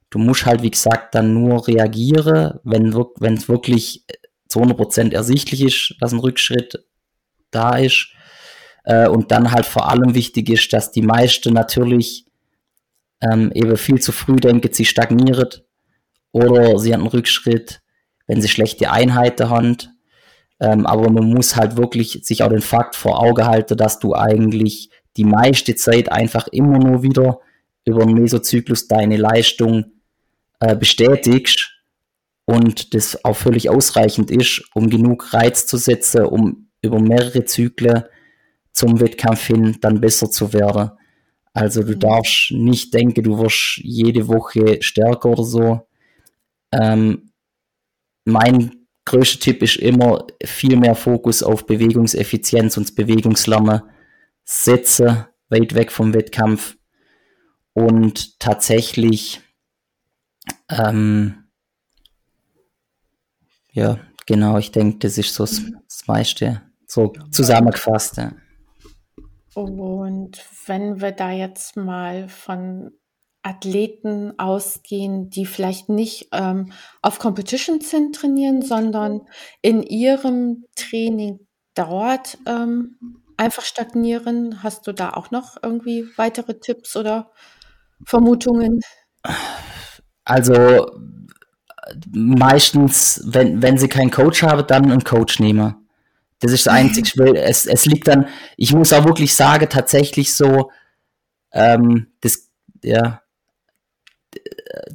[0.10, 4.06] Du musst halt, wie gesagt, dann nur reagieren, wenn wenn es wirklich
[4.48, 6.84] zu 100% ersichtlich ist, dass ein Rückschritt
[7.52, 8.08] da ist.
[8.84, 12.26] Äh, und dann halt vor allem wichtig ist, dass die meisten natürlich
[13.22, 15.66] ähm, eben viel zu früh denken, sie stagniert
[16.32, 17.79] oder sie hat einen Rückschritt
[18.30, 19.78] wenn sie schlechte Einheiten haben.
[20.62, 24.14] Ähm, aber man muss halt wirklich sich auch den Fakt vor Auge halten, dass du
[24.14, 27.40] eigentlich die meiste Zeit einfach immer nur wieder
[27.86, 29.86] über den Mesozyklus deine Leistung
[30.60, 31.72] äh, bestätigst
[32.46, 38.04] und das auch völlig ausreichend ist, um genug Reiz zu setzen, um über mehrere Zyklen
[38.72, 40.92] zum Wettkampf hin dann besser zu werden.
[41.54, 42.00] Also du mhm.
[42.00, 45.88] darfst nicht denken, du wirst jede Woche stärker oder so.
[46.72, 47.29] Ähm,
[48.30, 53.82] mein größter Tipp ist immer viel mehr Fokus auf Bewegungseffizienz und Bewegungslernen
[54.46, 56.78] setzen, weit weg vom Wettkampf
[57.74, 59.42] und tatsächlich
[60.70, 61.50] ähm,
[63.72, 68.18] ja, genau, ich denke, das ist so das, das meiste so zusammengefasst.
[68.18, 68.34] Ja.
[69.54, 70.32] Und
[70.66, 72.92] wenn wir da jetzt mal von
[73.42, 76.72] Athleten ausgehen, die vielleicht nicht ähm,
[77.02, 79.22] auf Competitions hin trainieren, sondern
[79.62, 81.40] in ihrem Training
[81.74, 82.98] dort ähm,
[83.38, 84.62] einfach stagnieren.
[84.62, 87.32] Hast du da auch noch irgendwie weitere Tipps oder
[88.06, 88.82] Vermutungen?
[90.26, 90.86] Also
[92.12, 95.76] meistens, wenn, wenn sie keinen Coach haben, dann einen Coach nehmen.
[96.40, 100.72] Das ist das Einzige, es, es liegt dann, ich muss auch wirklich sagen, tatsächlich so,
[101.52, 102.50] ähm, das,
[102.82, 103.22] ja,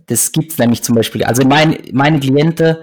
[0.07, 1.25] das gibt's nämlich zum Beispiel.
[1.25, 2.77] Also mein, meine Klienten,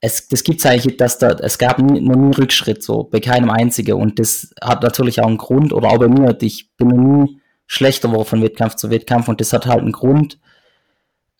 [0.00, 3.50] es, das gibt's eigentlich, dass da, es gab nie, noch nie Rückschritt, so, bei keinem
[3.50, 3.94] einzigen.
[3.94, 7.40] Und das hat natürlich auch einen Grund, oder auch bei mir, ich bin noch nie
[7.66, 10.38] schlechter geworden von Wettkampf zu Wettkampf und das hat halt einen Grund,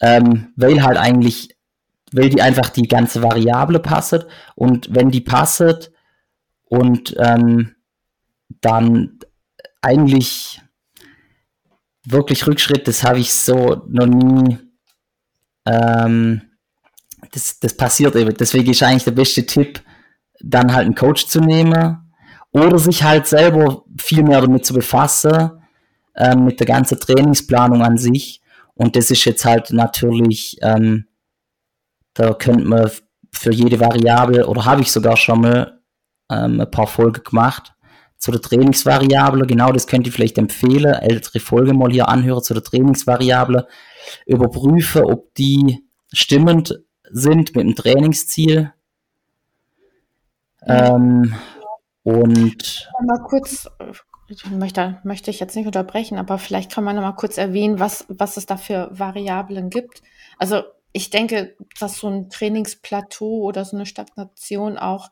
[0.01, 1.57] ähm, weil halt eigentlich,
[2.13, 5.93] weil die einfach die ganze Variable passet und wenn die passet
[6.65, 7.75] und ähm,
[8.61, 9.19] dann
[9.83, 10.63] eigentlich
[12.05, 14.59] wirklich Rückschritt, das habe ich so noch nie.
[15.67, 16.43] Ähm,
[17.33, 18.35] das, das passiert eben.
[18.35, 19.83] Deswegen ist eigentlich der beste Tipp,
[20.41, 21.99] dann halt einen Coach zu nehmen
[22.53, 25.51] oder sich halt selber viel mehr damit zu befassen,
[26.17, 28.41] ähm, mit der ganzen Trainingsplanung an sich.
[28.75, 31.07] Und das ist jetzt halt natürlich, ähm,
[32.15, 32.91] da könnte man
[33.33, 35.81] für jede Variable, oder habe ich sogar schon mal
[36.31, 37.74] ähm, ein paar Folgen gemacht,
[38.25, 39.47] zu der Trainingsvariable.
[39.47, 40.95] Genau, das könnt ihr vielleicht empfehlen.
[40.95, 43.69] Ältere Folge mal hier anhören zu der Trainingsvariable.
[44.25, 48.73] überprüfe, ob die stimmend sind mit dem Trainingsziel.
[50.67, 51.35] Ähm,
[52.03, 53.69] und mal kurz,
[54.29, 57.79] ich möchte, möchte ich jetzt nicht unterbrechen, aber vielleicht kann man noch mal kurz erwähnen,
[57.79, 60.03] was, was es da für Variablen gibt.
[60.39, 60.63] Also
[60.93, 65.11] ich denke, dass so ein Trainingsplateau oder so eine Stagnation auch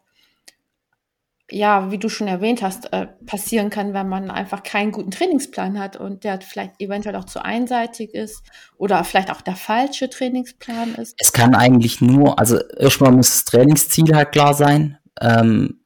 [1.52, 5.78] ja, wie du schon erwähnt hast, äh, passieren kann, wenn man einfach keinen guten Trainingsplan
[5.78, 8.42] hat und der vielleicht eventuell auch zu einseitig ist
[8.76, 11.14] oder vielleicht auch der falsche Trainingsplan ist.
[11.18, 14.98] Es kann eigentlich nur, also erstmal muss das Trainingsziel halt klar sein.
[15.20, 15.80] Ähm,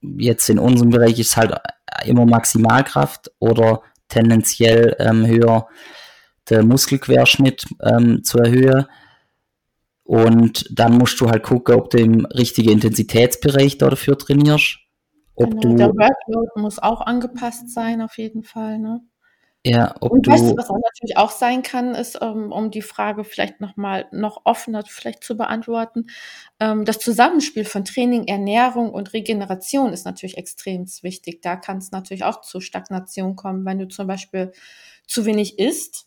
[0.00, 1.54] jetzt in unserem Bereich ist halt
[2.04, 5.66] immer Maximalkraft oder tendenziell ähm, höher
[6.48, 8.86] der Muskelquerschnitt ähm, zu erhöhen.
[10.04, 14.78] Und dann musst du halt gucken, ob du im richtigen Intensitätsbereich dafür trainierst.
[15.42, 18.78] Ob genau, der Workload muss auch angepasst sein, auf jeden Fall.
[18.78, 19.00] Ne?
[19.64, 22.52] Ja, ob Und du, weißt du, was auch natürlich auch sein kann, ist, um, ähm,
[22.52, 26.06] um die Frage vielleicht nochmal noch offener vielleicht zu beantworten,
[26.60, 31.42] ähm, das Zusammenspiel von Training, Ernährung und Regeneration ist natürlich extrem wichtig.
[31.42, 34.52] Da kann es natürlich auch zu Stagnation kommen, wenn du zum Beispiel
[35.06, 36.06] zu wenig isst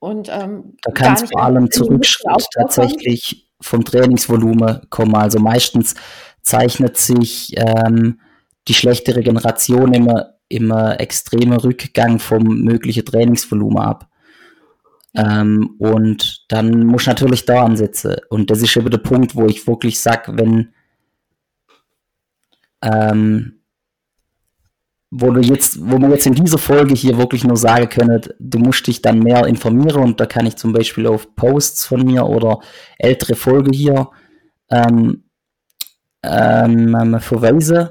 [0.00, 5.14] und ähm, da kann es vor allem Zurückschritt tatsächlich vom Trainingsvolumen kommen.
[5.16, 5.94] Also meistens
[6.42, 8.20] zeichnet sich ähm,
[8.68, 14.08] die schlechte Regeneration immer, immer extremer Rückgang vom möglichen Trainingsvolumen ab.
[15.14, 18.16] Ähm, und dann muss ich natürlich da ansetzen.
[18.28, 20.72] Und das ist eben der Punkt, wo ich wirklich sage, wenn
[22.82, 23.58] ähm,
[25.10, 28.58] wo du jetzt, wo wir jetzt in dieser Folge hier wirklich nur sagen können, du
[28.58, 32.26] musst dich dann mehr informieren und da kann ich zum Beispiel auf Posts von mir
[32.26, 32.60] oder
[32.98, 34.10] ältere Folge hier
[34.70, 35.24] ähm,
[36.22, 37.88] ähm, verweisen.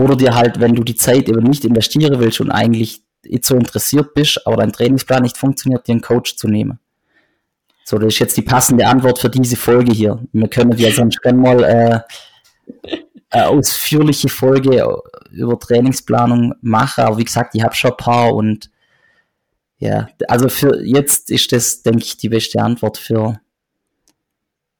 [0.00, 3.02] Oder dir halt, wenn du die Zeit eben nicht investieren willst und eigentlich
[3.42, 6.78] so interessiert bist, aber dein Trainingsplan nicht funktioniert, dir einen Coach zu nehmen.
[7.84, 10.20] So, das ist jetzt die passende Antwort für diese Folge hier.
[10.32, 12.00] Wir können ja sonst gerne mal äh,
[13.30, 14.86] eine ausführliche Folge
[15.32, 18.70] über Trainingsplanung machen, aber wie gesagt, ich habe schon ein paar und
[19.78, 23.40] ja, also für jetzt ist das, denke ich, die beste Antwort für,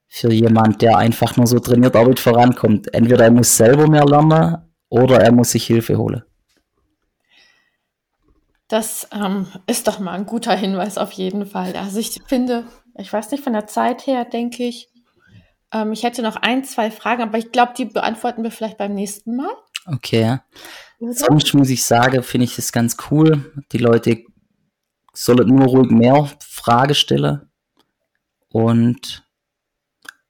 [0.09, 2.93] für jemand, der einfach nur so trainiert, aber nicht vorankommt.
[2.93, 6.23] Entweder er muss selber mehr lernen oder er muss sich Hilfe holen.
[8.69, 11.75] Das ähm, ist doch mal ein guter Hinweis auf jeden Fall.
[11.75, 12.67] Also ich finde,
[12.97, 14.91] ich weiß nicht, von der Zeit her denke ich,
[15.73, 18.95] ähm, ich hätte noch ein, zwei Fragen, aber ich glaube, die beantworten wir vielleicht beim
[18.95, 19.51] nächsten Mal.
[19.87, 20.39] Okay.
[20.99, 21.15] Oder?
[21.15, 23.53] Sonst muss ich sagen, finde ich es ganz cool.
[23.73, 24.25] Die Leute
[25.13, 27.51] sollen nur ruhig mehr Fragen stellen.
[28.53, 29.25] Und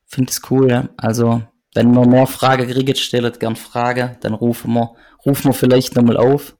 [0.06, 0.88] finde es cool, ja.
[0.96, 1.42] Also
[1.74, 4.94] wenn wir mehr Fragen kriegen, stellt gern Fragen, dann rufen wir,
[5.24, 6.56] rufen wir vielleicht nochmal auf.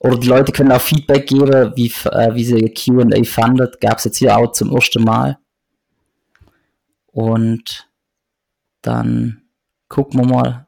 [0.00, 3.80] Oder die Leute können auch Feedback geben, wie, äh, wie sie Q&A fandet.
[3.80, 5.38] Gab es jetzt hier auch zum ersten Mal.
[7.06, 7.88] Und
[8.82, 9.42] dann
[9.88, 10.66] gucken wir mal,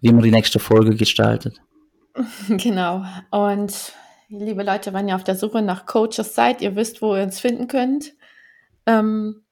[0.00, 1.60] wie man die nächste Folge gestaltet.
[2.48, 3.04] Genau.
[3.30, 3.92] Und
[4.28, 7.40] liebe Leute, wenn ihr auf der Suche nach Coaches seid, ihr wisst, wo ihr uns
[7.40, 8.14] finden könnt.
[8.86, 9.44] Ähm,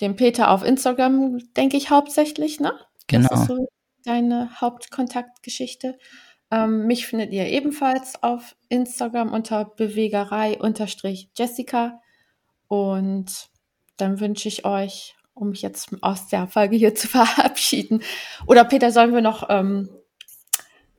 [0.00, 2.72] dem Peter auf Instagram, denke ich, hauptsächlich, ne?
[3.06, 3.28] Genau.
[3.28, 3.68] Das ist so
[4.04, 5.98] deine Hauptkontaktgeschichte.
[6.50, 12.00] Ähm, mich findet ihr ebenfalls auf Instagram unter Bewegerei-Jessica.
[12.68, 13.48] Und
[13.96, 18.02] dann wünsche ich euch, um mich jetzt aus der Folge hier zu verabschieden.
[18.46, 19.88] Oder Peter, sollen wir noch ähm,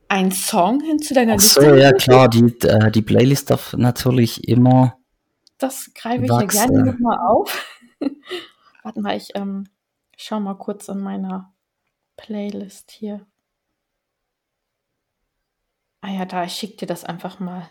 [0.10, 1.80] einen Song hin zu deiner Ach so, Liste?
[1.80, 4.98] ja klar, die, äh, die Playlist darf natürlich immer.
[5.58, 7.66] Das greife ich ja gerne nochmal auf.
[8.88, 9.66] Warte mal, ich ähm,
[10.16, 11.54] schau mal kurz in meiner
[12.16, 13.28] Playlist hier.
[16.00, 17.68] Ah ja, da, ich schick dir das einfach mal.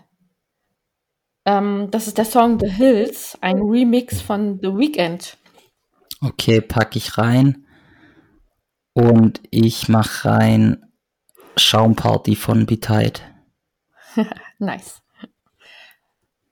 [1.46, 5.38] Ähm, das ist der Song The Hills, ein Remix von The Weeknd.
[6.20, 7.66] Okay, packe ich rein.
[8.92, 10.84] Und ich mache rein
[11.56, 13.20] Schaumparty von Betide.
[14.58, 15.00] nice.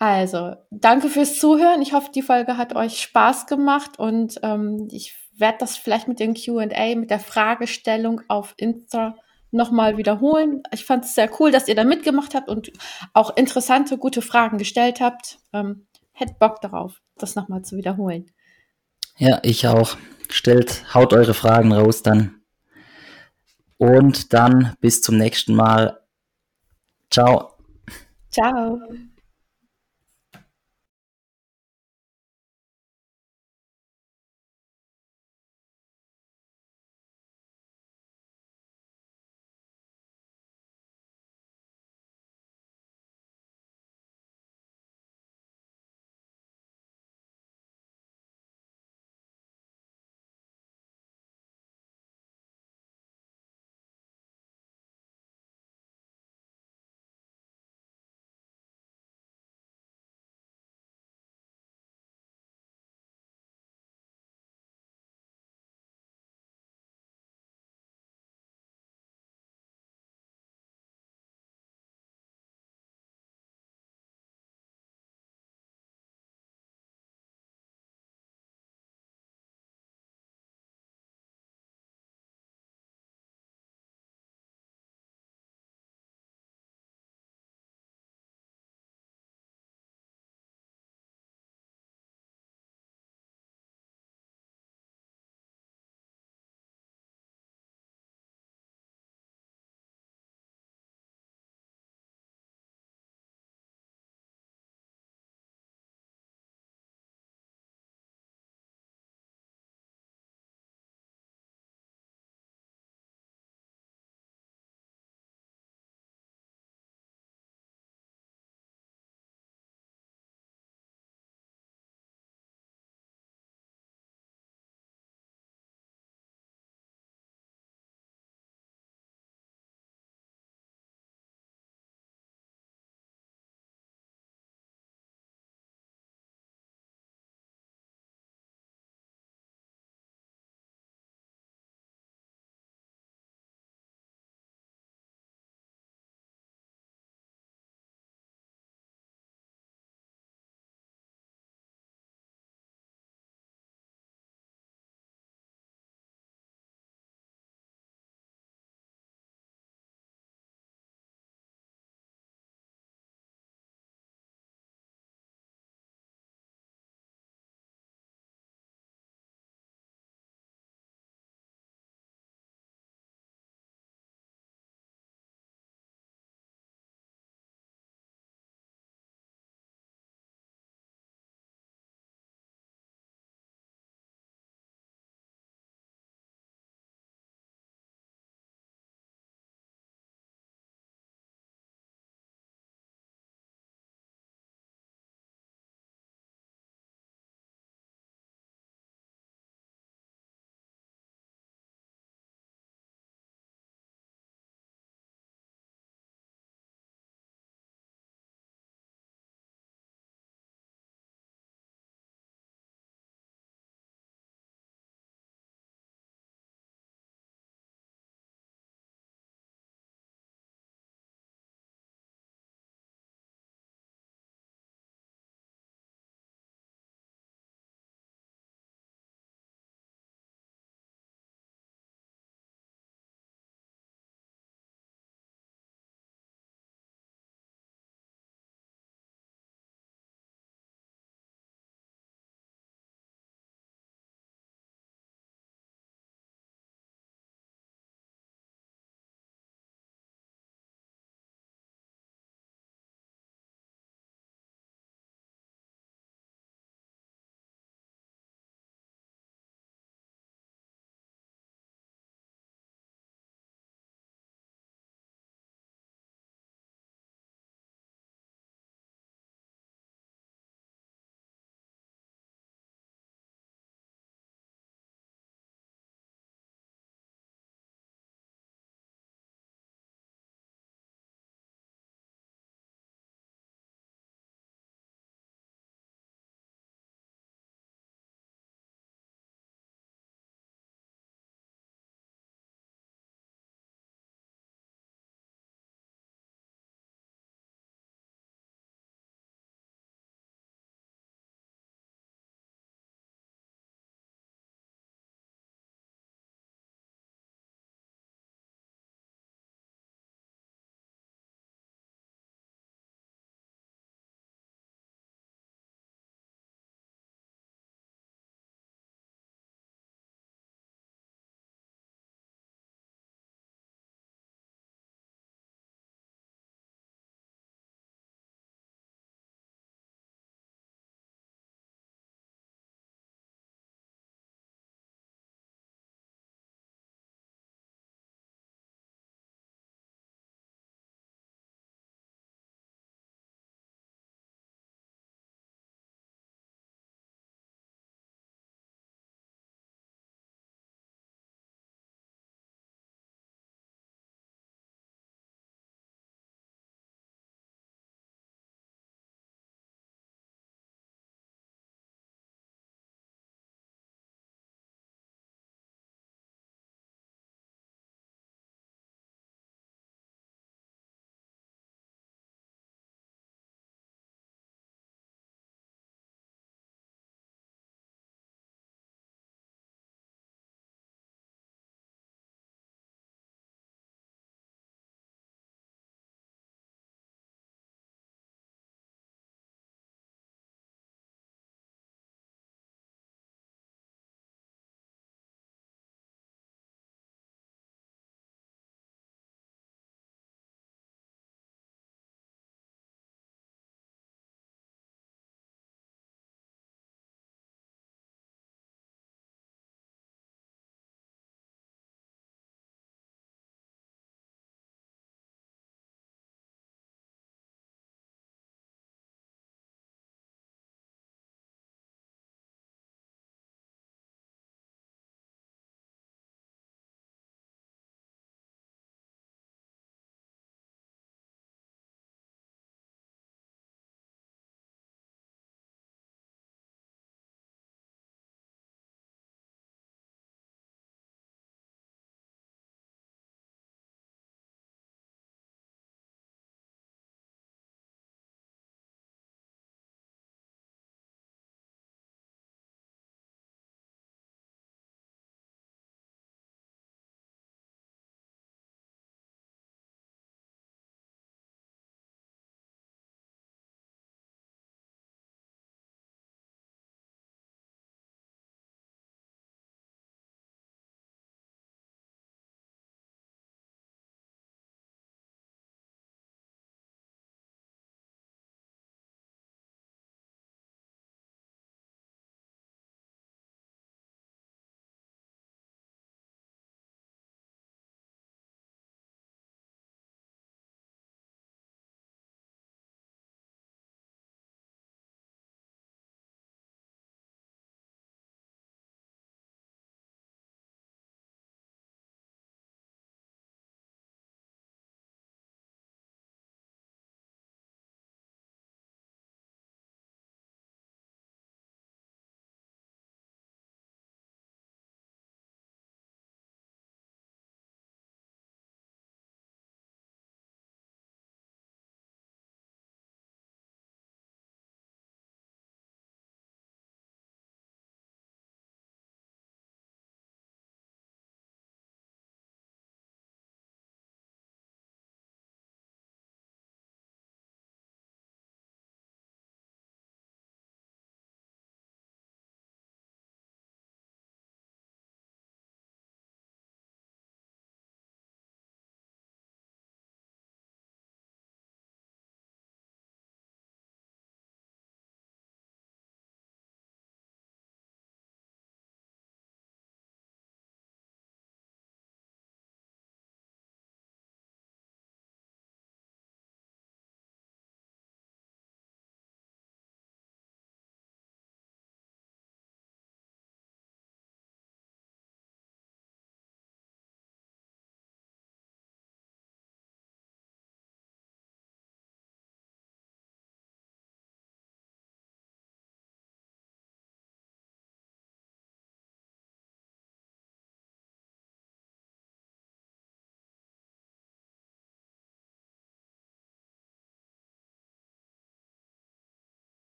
[0.00, 1.82] Also, danke fürs Zuhören.
[1.82, 6.20] Ich hoffe, die Folge hat euch Spaß gemacht und ähm, ich werde das vielleicht mit
[6.20, 9.14] dem QA, mit der Fragestellung auf Insta
[9.50, 10.62] nochmal wiederholen.
[10.72, 12.72] Ich fand es sehr cool, dass ihr da mitgemacht habt und
[13.12, 15.38] auch interessante, gute Fragen gestellt habt.
[15.52, 18.30] Ähm, hätte Bock darauf, das nochmal zu wiederholen.
[19.18, 19.98] Ja, ich auch.
[20.30, 22.40] Stellt, haut eure Fragen raus dann.
[23.76, 26.00] Und dann bis zum nächsten Mal.
[27.10, 27.50] Ciao.
[28.30, 28.80] Ciao.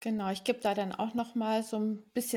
[0.00, 2.20] Genau, ich gebe da dann auch noch mal so ein bisschen